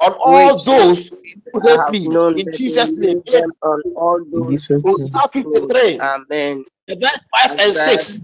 on 0.00 0.14
all 0.14 0.64
which 0.64 0.64
those 0.64 1.12
who 1.52 1.68
I 1.68 1.72
hate 1.72 1.88
have 1.88 1.96
me. 2.00 2.08
known 2.08 2.34
In 2.34 2.46
that 2.46 2.58
Jesus' 2.58 2.98
name. 2.98 3.16
lay 3.16 3.34
Eight, 3.34 3.44
them 3.44 3.52
on 3.62 3.82
all 3.96 4.20
those 4.30 4.70
who 4.82 4.96
Psalm 4.96 5.30
hate 5.44 5.44
me. 5.44 5.70
53, 5.74 6.00
Amen. 6.00 6.64
the 6.88 6.96
verse 6.96 7.20
5 7.48 7.52
and 7.60 7.76
Isaiah 7.76 7.76
6. 7.76 8.22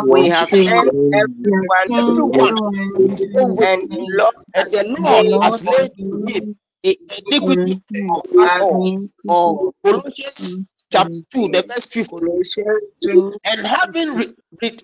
We 0.09 0.26
have 0.28 0.50
sent 0.52 0.88
everyone 1.14 1.90
Everyone 1.98 2.28
own 2.33 2.59
to 2.96 3.02
his 3.09 3.28
own 3.35 3.57
way, 3.57 3.66
and 3.72 3.83
the 3.90 3.98
Lord 4.18 4.35
and 4.55 4.72
the 4.72 4.85
Lord 5.02 5.26
has 5.42 5.64
laid 5.64 5.90
him 5.98 6.24
the 6.24 6.42
iniquity 6.83 7.81
of 8.09 8.22
of 8.38 8.38
us 8.38 8.50
us 8.50 8.61
all. 8.61 8.94
all. 9.28 9.61
Oh, 9.62 9.72
Colossians 9.85 10.59
chapter 10.92 11.18
2, 11.35 11.48
the 11.52 11.64
verse 11.68 11.90
15. 11.92 12.11
Colossians 12.11 12.83
2 13.05 13.35
And 13.46 13.66
having 13.66 14.16
re- 14.16 14.35
re- 14.62 14.78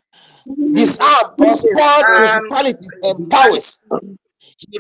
disarmed 0.74 1.32
or 1.40 1.56
spoiled 1.56 2.06
disarmed 2.08 2.08
principalities 2.16 2.90
and 3.02 3.30
powers, 3.30 3.78
principalities 3.80 3.80
he 3.90 3.98
and 4.00 4.18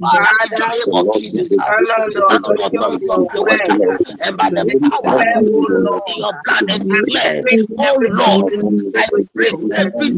Father, 0.00 0.30
in 0.44 0.50
the 0.50 0.60
name 0.66 0.94
of 0.94 1.10
Jesus, 1.10 1.58
uh, 1.58 1.72
stand 1.84 2.06
on 2.06 2.12
the 2.14 2.22
stand 2.22 2.44
on 2.46 2.54
the 2.56 2.64
authority 2.66 3.06
of 3.18 3.26
your 3.32 3.46
word 3.46 3.62
and 4.20 4.36
by 4.36 4.50
the 4.54 4.66
power 4.90 5.24
declare, 5.24 5.42
O 5.54 5.58
in 5.58 5.66
Lord, 5.84 6.02
your 6.16 6.32
blood 6.44 6.64
and 6.68 6.88
declare, 6.88 7.34
break 7.40 7.60
Oh 7.80 7.98
Lord, 8.10 8.46
I 8.96 9.08
break 9.34 9.56
every 9.76 10.12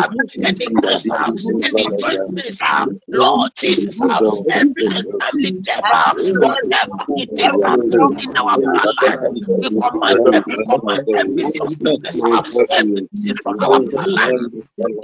any 0.42 0.70
cancer, 0.82 1.32
any 1.62 1.88
joint 1.98 2.26
pains, 2.28 2.62
Lord 3.08 3.50
Jesus, 3.60 4.42
every 4.50 4.84
untimely 4.88 5.56
death, 5.64 5.84
I 5.92 6.02
command 6.06 6.38
whatever 6.38 7.04
it 7.16 7.30
is 7.38 7.54
every 7.64 7.88
form 7.96 8.12
in 8.18 8.36
our 8.36 8.58
bloodline, 8.72 9.20
we 9.58 9.70
command 9.70 10.26
them, 10.32 10.42
we 10.46 10.58
command 10.68 11.00
every 11.16 11.44
sickness, 11.44 12.22
every 12.70 13.02
disease 13.14 13.40
from 13.42 13.54
our 13.60 13.80
bloodline 13.80 14.48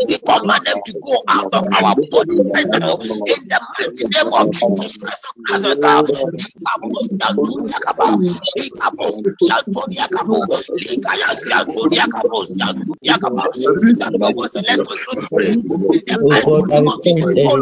we 0.07 0.19
command 0.27 0.63
them 0.67 0.77
to 0.87 0.95
go 1.03 1.23
out 1.29 1.47
of 1.53 1.65
our 1.83 1.95
body 2.11 2.43
right 2.55 2.67
now. 2.83 2.97
In 3.27 3.37
the 3.49 3.61
mighty 3.79 4.05
name 4.15 4.33
of 4.33 4.51
Jesus 4.53 4.97
Christ 4.99 5.27
of 5.29 5.35
Nazareth. 5.51 5.95
Likabosiantoniakaba, 6.39 8.19
Likabosiantoniakabo, 8.59 10.47
Likayasiantoniakabosiantoniakaba. 10.81 13.45
Lift 13.83 14.03
up 14.03 14.15
your 14.21 14.33
voice 14.35 14.55
and 14.57 14.67
let's 14.69 14.83
continue 14.83 15.21
to 15.21 15.29
pray. 15.35 15.57
In 15.95 16.05
the 16.07 16.19
Oh 16.23 16.31
mighty 16.31 16.63
name 16.67 16.89
of 16.89 17.03
Jesus. 17.03 17.59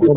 you 0.02 0.17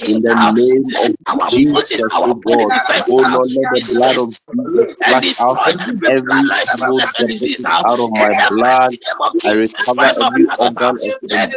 in 0.07 0.23
the 0.23 0.35
name 0.37 0.95
of 0.99 1.15
Jesus, 1.49 2.13
oh 2.25 2.35
God. 2.35 2.75
Oh 3.09 3.25
Lord, 3.27 3.51
let 3.53 3.71
the 3.71 3.83
blood 3.91 4.19
of 4.19 4.29
Jesus 4.53 4.87
flash 5.07 5.35
out 5.41 5.61
every 6.09 6.53
evil 6.73 7.01
deposit 7.03 7.53
out 7.87 8.01
of 8.01 8.13
my 8.13 8.35
blood. 8.49 8.97
I 9.45 9.53
recover 9.53 10.11
every 10.21 10.49
organ 10.59 10.99
of, 11.03 11.15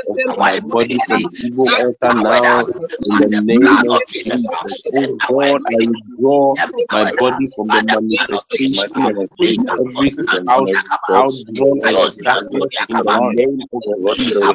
of 0.07 0.17
my 0.37 0.59
body 0.71 1.01
from 1.07 1.29
evil 1.41 1.71
altar 1.77 2.13
now 2.15 2.67
in 3.05 3.17
the 3.17 3.29
name 3.31 3.83
of 3.89 4.03
Jesus. 4.25 4.49
Oh 4.93 5.21
God, 5.27 5.59
I 5.67 5.76
I 5.79 5.87
draw 6.19 6.57
my 6.91 7.05
body 7.19 7.47
from 7.55 7.71
the 7.71 7.81
manifestation 7.83 9.17
of 9.17 9.29
faith, 9.39 9.61
every 9.79 10.11
out, 10.47 10.71
outdrawn 11.15 11.79
and 11.85 11.99
distracted 11.99 12.67
in 12.89 13.03
the 13.03 13.19
name 13.19 13.67
of 13.73 13.83
Jesus. 14.15 14.53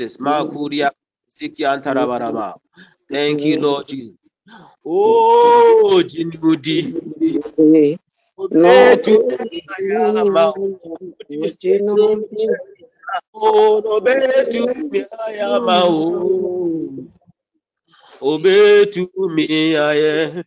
Jesus. 0.00 0.18
Makuri 0.20 0.88
siki 1.26 1.66
antarabaraba. 1.66 2.58
Thank 3.08 3.44
you, 3.44 3.58
Lord 3.60 3.88
Jesus. 3.88 4.16
Oh, 4.84 6.02
jinudi. 6.06 6.96
Obetu 8.38 9.24
ayama. 9.78 10.54
Oh, 13.34 13.82
obetu 13.96 14.64
mi 14.90 15.00
ayama. 15.28 15.84
Oh, 15.86 17.04
obetu 18.22 19.08
mi 19.34 19.76
aye. 19.76 20.44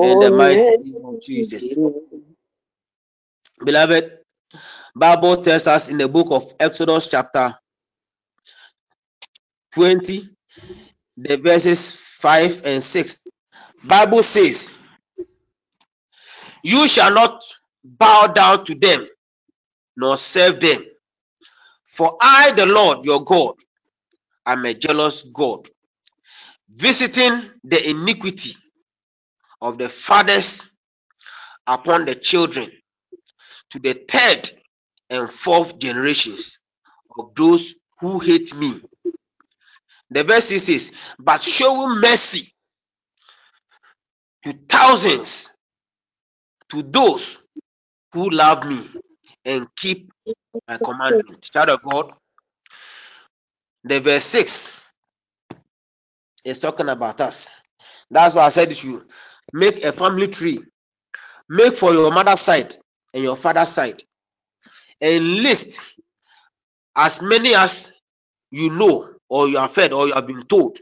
In 0.00 0.20
the 0.20 0.30
mighty 0.30 0.76
name 0.78 1.04
of 1.06 1.20
Jesus. 1.20 1.74
Beloved, 3.64 4.23
Bible 4.96 5.42
tells 5.42 5.66
us 5.68 5.90
in 5.90 5.98
the 5.98 6.08
book 6.08 6.28
of 6.30 6.44
Exodus 6.60 7.08
chapter 7.08 7.54
20, 9.74 10.28
the 11.18 11.36
verses 11.38 11.96
5 11.96 12.62
and 12.66 12.82
6. 12.82 13.24
Bible 13.84 14.22
says, 14.22 14.72
You 16.64 16.88
shall 16.88 17.12
not 17.14 17.44
bow 17.84 18.28
down 18.28 18.64
to 18.66 18.74
them 18.76 19.08
nor 19.96 20.16
serve 20.18 20.60
them. 20.60 20.84
For 21.88 22.16
I, 22.20 22.52
the 22.52 22.66
Lord 22.66 23.06
your 23.06 23.24
God, 23.24 23.54
am 24.46 24.64
a 24.66 24.74
jealous 24.74 25.22
God, 25.24 25.68
visiting 26.70 27.50
the 27.64 27.90
iniquity 27.90 28.52
of 29.62 29.78
the 29.78 29.88
fathers 29.88 30.70
upon 31.66 32.06
the 32.06 32.14
children 32.16 32.70
to 33.72 33.80
the 33.80 33.94
third 33.94 34.50
and 35.10 35.30
fourth 35.30 35.78
generations 35.78 36.60
of 37.18 37.34
those 37.36 37.74
who 38.00 38.20
hate 38.20 38.54
me. 38.56 38.74
The 40.10 40.24
verse 40.24 40.46
says, 40.46 40.92
But 41.18 41.42
show 41.42 41.88
mercy 41.96 42.52
to 44.44 44.54
thousands 44.68 45.54
to 46.70 46.82
those 46.82 47.38
who 48.12 48.30
love 48.30 48.66
me 48.66 48.80
and 49.44 49.68
keep 49.76 50.10
my 50.68 50.78
commandment. 50.78 51.42
Child 51.52 51.70
of 51.70 51.82
God, 51.82 52.12
the 53.84 54.00
verse 54.00 54.24
6 54.24 54.76
is 56.44 56.60
talking 56.60 56.88
about 56.90 57.20
us. 57.20 57.62
That's 58.10 58.34
why 58.36 58.44
I 58.44 58.50
said 58.50 58.70
to 58.72 58.88
you 58.88 59.06
make 59.52 59.84
a 59.84 59.92
family 59.92 60.28
tree 60.28 60.60
Make 61.48 61.74
for 61.76 61.92
your 61.92 62.12
mother's 62.12 62.40
side 62.40 62.76
and 63.14 63.24
your 63.24 63.36
father's 63.36 63.70
side. 63.70 64.02
Enlist 65.02 65.96
as 66.96 67.22
many 67.22 67.54
as 67.54 67.92
you 68.50 68.70
know 68.70 69.10
or 69.28 69.48
you 69.48 69.58
have 69.58 69.74
heard 69.74 69.92
or 69.92 70.08
you 70.08 70.14
have 70.14 70.26
been 70.26 70.46
told 70.46 70.78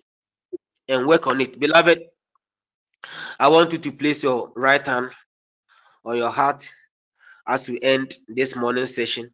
and 0.88 1.06
work 1.06 1.26
on 1.28 1.40
it. 1.40 1.58
Beloved, 1.60 2.02
I 3.40 3.48
want 3.48 3.72
you 3.72 3.78
to 3.80 3.92
place 3.92 4.22
your 4.22 4.52
right 4.56 4.86
hand 4.86 5.10
on 6.04 6.16
your 6.18 6.30
heart 6.30 6.68
as 7.46 7.68
we 7.68 7.80
end 7.82 8.14
this 8.28 8.56
morning 8.56 8.86
session 8.86 9.30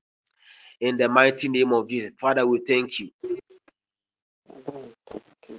in 0.80 0.98
the 0.98 1.08
mighty 1.08 1.48
name 1.48 1.72
of 1.72 1.88
Jesus. 1.88 2.12
Father, 2.20 2.46
we 2.46 2.60
thank 2.60 3.00
you. 3.00 3.10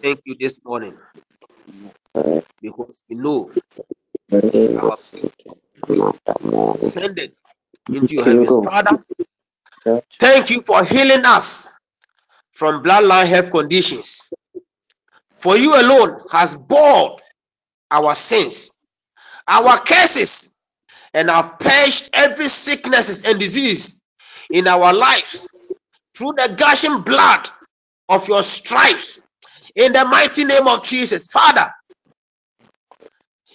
Thank 0.04 0.22
you 0.26 0.36
this 0.40 0.60
morning 0.66 0.98
because 2.62 3.04
we 3.10 3.16
know 3.18 3.52
our 4.78 4.98
ascended 6.76 7.34
into 7.92 8.16
your. 8.16 8.38
Father, 8.64 8.92
thank 10.20 10.52
you 10.52 10.62
for 10.64 10.86
healing 10.86 11.26
us 11.26 11.68
from 12.54 12.84
bloodline 12.84 13.28
health 13.28 13.52
conditions. 13.52 14.24
For 15.36 15.58
you 15.58 15.76
alone 15.76 16.22
has 16.32 16.56
borne 16.58 17.18
our 17.92 18.16
sins, 18.16 18.72
our 19.48 19.80
curses, 19.80 20.52
and 21.14 21.30
have 21.30 21.60
purged 21.60 22.10
every 22.14 22.50
sicknesses 22.50 23.26
and 23.26 23.40
disease 23.40 24.02
in 24.52 24.68
our 24.68 24.94
lives 24.94 25.50
through 26.16 26.34
the 26.38 26.56
gushing 26.58 27.02
blood 27.02 27.48
of 28.10 28.28
your 28.30 28.44
stripes. 28.44 29.24
In 29.76 29.94
the 29.94 30.06
mighty 30.06 30.46
name 30.46 30.68
of 30.68 30.84
Jesus, 30.84 31.28
Father, 31.28 31.72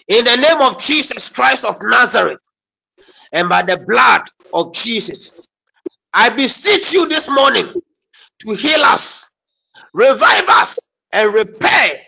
in 0.09 0.25
the 0.27 0.37
name 0.37 0.61
of 0.63 0.81
Jesus 0.81 1.29
Christ 1.31 1.65
of 1.65 1.79
Nazareth, 1.83 2.41
and 3.33 3.49
by 3.49 3.63
the 3.63 3.79
blood 3.79 4.23
of 4.53 4.75
Jesus, 4.75 5.33
I 6.15 6.31
beseech 6.31 6.93
you 6.93 7.09
this 7.09 7.29
morning 7.31 7.73
to 8.41 8.55
heal 8.55 8.83
us, 8.83 9.31
revive 9.95 10.49
us, 10.49 10.81
and 11.13 11.35
repair 11.35 11.99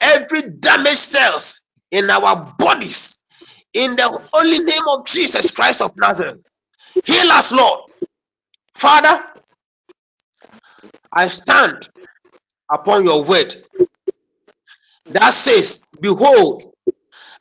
every 0.00 0.42
damaged 0.50 0.98
cells 0.98 1.62
in 1.90 2.10
our 2.10 2.54
bodies. 2.58 3.18
In 3.74 3.96
the 3.96 4.20
holy 4.32 4.60
name 4.60 4.88
of 4.88 5.06
Jesus 5.06 5.50
Christ 5.52 5.82
of 5.82 5.96
Nazareth, 5.96 6.40
heal 7.04 7.30
us, 7.32 7.52
Lord. 7.52 7.90
Father, 8.74 9.24
I 11.12 11.28
stand 11.28 11.88
upon 12.70 13.04
your 13.04 13.24
word 13.24 13.54
that 15.08 15.30
says, 15.34 15.80
Behold, 16.00 16.64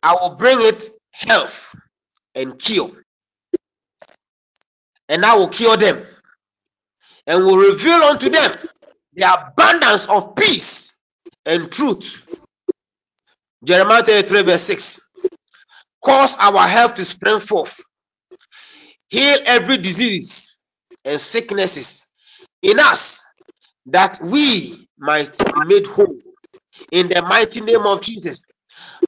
I 0.05 0.15
will 0.21 0.35
bring 0.37 0.59
it 0.61 0.83
health 1.13 1.75
and 2.35 2.59
cure, 2.59 2.91
and 5.09 5.25
I 5.25 5.35
will 5.35 5.49
cure 5.49 5.77
them, 5.77 6.03
and 7.27 7.45
will 7.45 7.57
reveal 7.57 7.95
unto 8.03 8.29
them 8.29 8.55
the 9.13 9.33
abundance 9.33 10.07
of 10.07 10.35
peace 10.35 10.99
and 11.45 11.71
truth. 11.71 12.25
Jeremiah 13.63 14.03
33, 14.03 14.43
verse 14.43 14.63
6. 14.63 15.01
Cause 16.05 16.37
our 16.39 16.67
health 16.67 16.95
to 16.95 17.05
spring 17.05 17.39
forth, 17.41 17.81
heal 19.09 19.39
every 19.45 19.77
disease 19.77 20.63
and 21.05 21.21
sicknesses 21.21 22.07
in 22.63 22.79
us, 22.79 23.25
that 23.87 24.19
we 24.23 24.87
might 24.99 25.37
be 25.53 25.61
made 25.61 25.87
whole. 25.87 26.19
In 26.91 27.09
the 27.09 27.21
mighty 27.23 27.61
name 27.61 27.85
of 27.85 28.01
Jesus, 28.01 28.43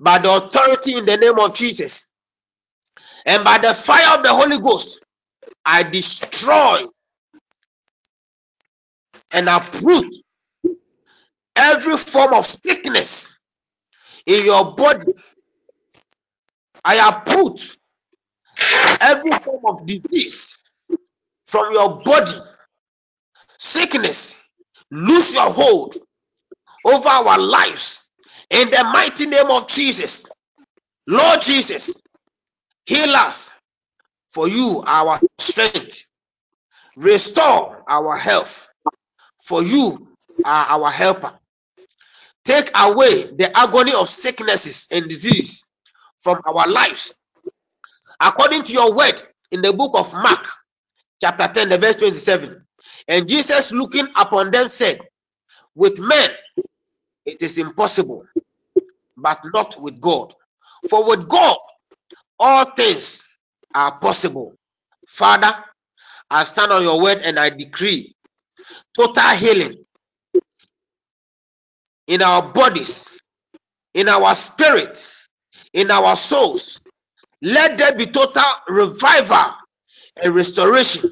by 0.01 0.19
the 0.19 0.33
authority 0.33 0.97
in 0.97 1.05
the 1.05 1.17
name 1.17 1.39
of 1.39 1.55
Jesus, 1.55 2.11
and 3.25 3.43
by 3.43 3.59
the 3.59 3.73
fire 3.73 4.17
of 4.17 4.23
the 4.23 4.33
Holy 4.33 4.59
Ghost, 4.59 5.03
I 5.65 5.83
destroy 5.83 6.85
and 9.31 9.49
uproot 9.49 10.15
every 11.55 11.97
form 11.97 12.33
of 12.33 12.45
sickness 12.45 13.37
in 14.27 14.45
your 14.45 14.75
body. 14.75 15.13
I 16.85 17.09
uproot 17.09 17.77
every 19.01 19.31
form 19.39 19.65
of 19.67 19.87
disease 19.87 20.61
from 21.45 21.73
your 21.73 22.01
body. 22.03 22.33
Sickness, 23.59 24.37
lose 24.91 25.33
your 25.33 25.51
hold 25.51 25.97
over 26.85 27.09
our 27.09 27.39
lives 27.39 28.06
in 28.51 28.69
the 28.71 28.83
mighty 28.93 29.27
name 29.27 29.51
of 29.51 29.67
Jesus. 29.69 30.27
Lord 31.07 31.41
Jesus, 31.41 31.97
heal 32.85 33.15
us 33.15 33.53
for 34.29 34.47
you, 34.49 34.83
our 34.85 35.21
strength. 35.39 36.07
Restore 36.97 37.83
our 37.89 38.17
health 38.17 38.67
for 39.39 39.63
you 39.63 40.09
are 40.45 40.65
our 40.67 40.91
helper. 40.91 41.33
Take 42.45 42.71
away 42.75 43.27
the 43.27 43.51
agony 43.57 43.93
of 43.93 44.09
sicknesses 44.09 44.87
and 44.91 45.09
disease 45.09 45.67
from 46.19 46.41
our 46.45 46.67
lives 46.69 47.15
according 48.21 48.63
to 48.63 48.73
your 48.73 48.93
word 48.95 49.21
in 49.51 49.61
the 49.61 49.73
book 49.73 49.93
of 49.95 50.13
Mark, 50.13 50.47
chapter 51.21 51.47
10, 51.47 51.69
the 51.69 51.79
verse 51.79 51.97
27. 51.97 52.65
And 53.07 53.29
Jesus, 53.29 53.71
looking 53.73 54.07
upon 54.17 54.51
them, 54.51 54.69
said, 54.69 54.99
With 55.75 55.99
men 55.99 56.31
it 57.27 57.43
is 57.43 57.59
impossible, 57.59 58.25
but 59.17 59.41
not 59.53 59.75
with 59.79 60.01
God. 60.01 60.33
For 60.89 61.07
with 61.09 61.29
God 61.29 61.57
all 62.39 62.65
things 62.75 63.27
are 63.75 63.99
possible. 63.99 64.55
Father, 65.07 65.53
I 66.29 66.45
stand 66.45 66.71
on 66.71 66.83
your 66.83 67.01
word 67.01 67.19
and 67.23 67.39
I 67.39 67.49
decree 67.51 68.15
total 68.97 69.35
healing 69.37 69.85
in 72.07 72.21
our 72.23 72.53
bodies, 72.53 73.19
in 73.93 74.09
our 74.09 74.35
spirit, 74.35 74.99
in 75.73 75.91
our 75.91 76.17
souls. 76.17 76.81
Let 77.41 77.77
there 77.77 77.95
be 77.95 78.07
total 78.07 78.43
revival 78.69 79.53
and 80.23 80.35
restoration 80.35 81.03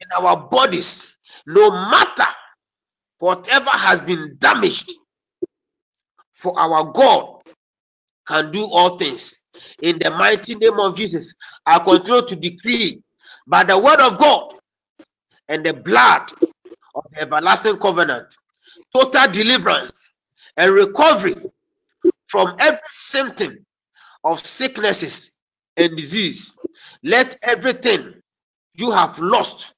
in 0.00 0.08
our 0.24 0.36
bodies, 0.48 1.16
no 1.46 1.70
matter 1.70 2.26
whatever 3.18 3.70
has 3.70 4.02
been 4.02 4.36
damaged. 4.38 4.92
For 6.40 6.58
our 6.60 6.92
God 6.92 7.42
can 8.26 8.52
do 8.52 8.64
all 8.64 8.98
things. 8.98 9.46
In 9.82 9.98
the 9.98 10.10
mighty 10.10 10.56
name 10.56 10.80
of 10.80 10.96
Jesus, 10.96 11.34
I 11.66 11.80
continue 11.80 12.22
to 12.26 12.36
decree 12.36 13.02
by 13.46 13.64
the 13.64 13.78
word 13.78 14.00
of 14.00 14.18
God 14.18 14.54
and 15.48 15.64
the 15.64 15.74
blood 15.74 16.30
of 16.94 17.04
the 17.12 17.22
everlasting 17.22 17.78
covenant, 17.78 18.34
total 18.94 19.30
deliverance 19.32 20.16
and 20.56 20.72
recovery 20.74 21.36
from 22.28 22.56
every 22.60 22.80
symptom 22.90 23.66
of 24.24 24.40
sicknesses 24.40 25.32
and 25.76 25.96
disease. 25.96 26.58
Let 27.04 27.38
everything 27.42 28.14
you 28.76 28.92
have 28.92 29.18
lost 29.20 29.74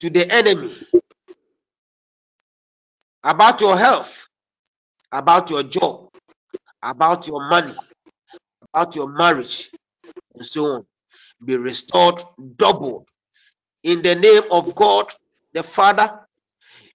to 0.00 0.10
the 0.10 0.30
enemy 0.32 0.74
about 3.24 3.62
your 3.62 3.78
health, 3.78 4.27
about 5.12 5.50
your 5.50 5.64
job, 5.64 6.08
about 6.82 7.28
your 7.28 7.48
money, 7.48 7.74
about 8.74 8.96
your 8.96 9.08
marriage, 9.12 9.70
and 10.34 10.46
so 10.46 10.66
on 10.66 10.86
be 11.44 11.56
restored 11.56 12.20
double 12.56 13.06
in 13.84 14.02
the 14.02 14.14
name 14.14 14.44
of 14.52 14.74
God 14.74 15.06
the 15.54 15.62
Father, 15.64 16.20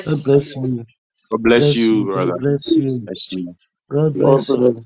God 0.06 0.24
Bless 0.24 0.24
bless 0.24 0.56
you. 0.56 0.62
you. 0.62 0.86
God 1.32 1.44
bless 1.44 1.76
Bless 1.76 1.92
you, 1.92 2.06
you. 2.06 2.06
brother. 2.06 2.34
God. 2.34 2.40
Bless 2.40 2.78
you. 2.78 3.56
God 3.92 4.18
bless 4.18 4.56
you. 4.56 4.86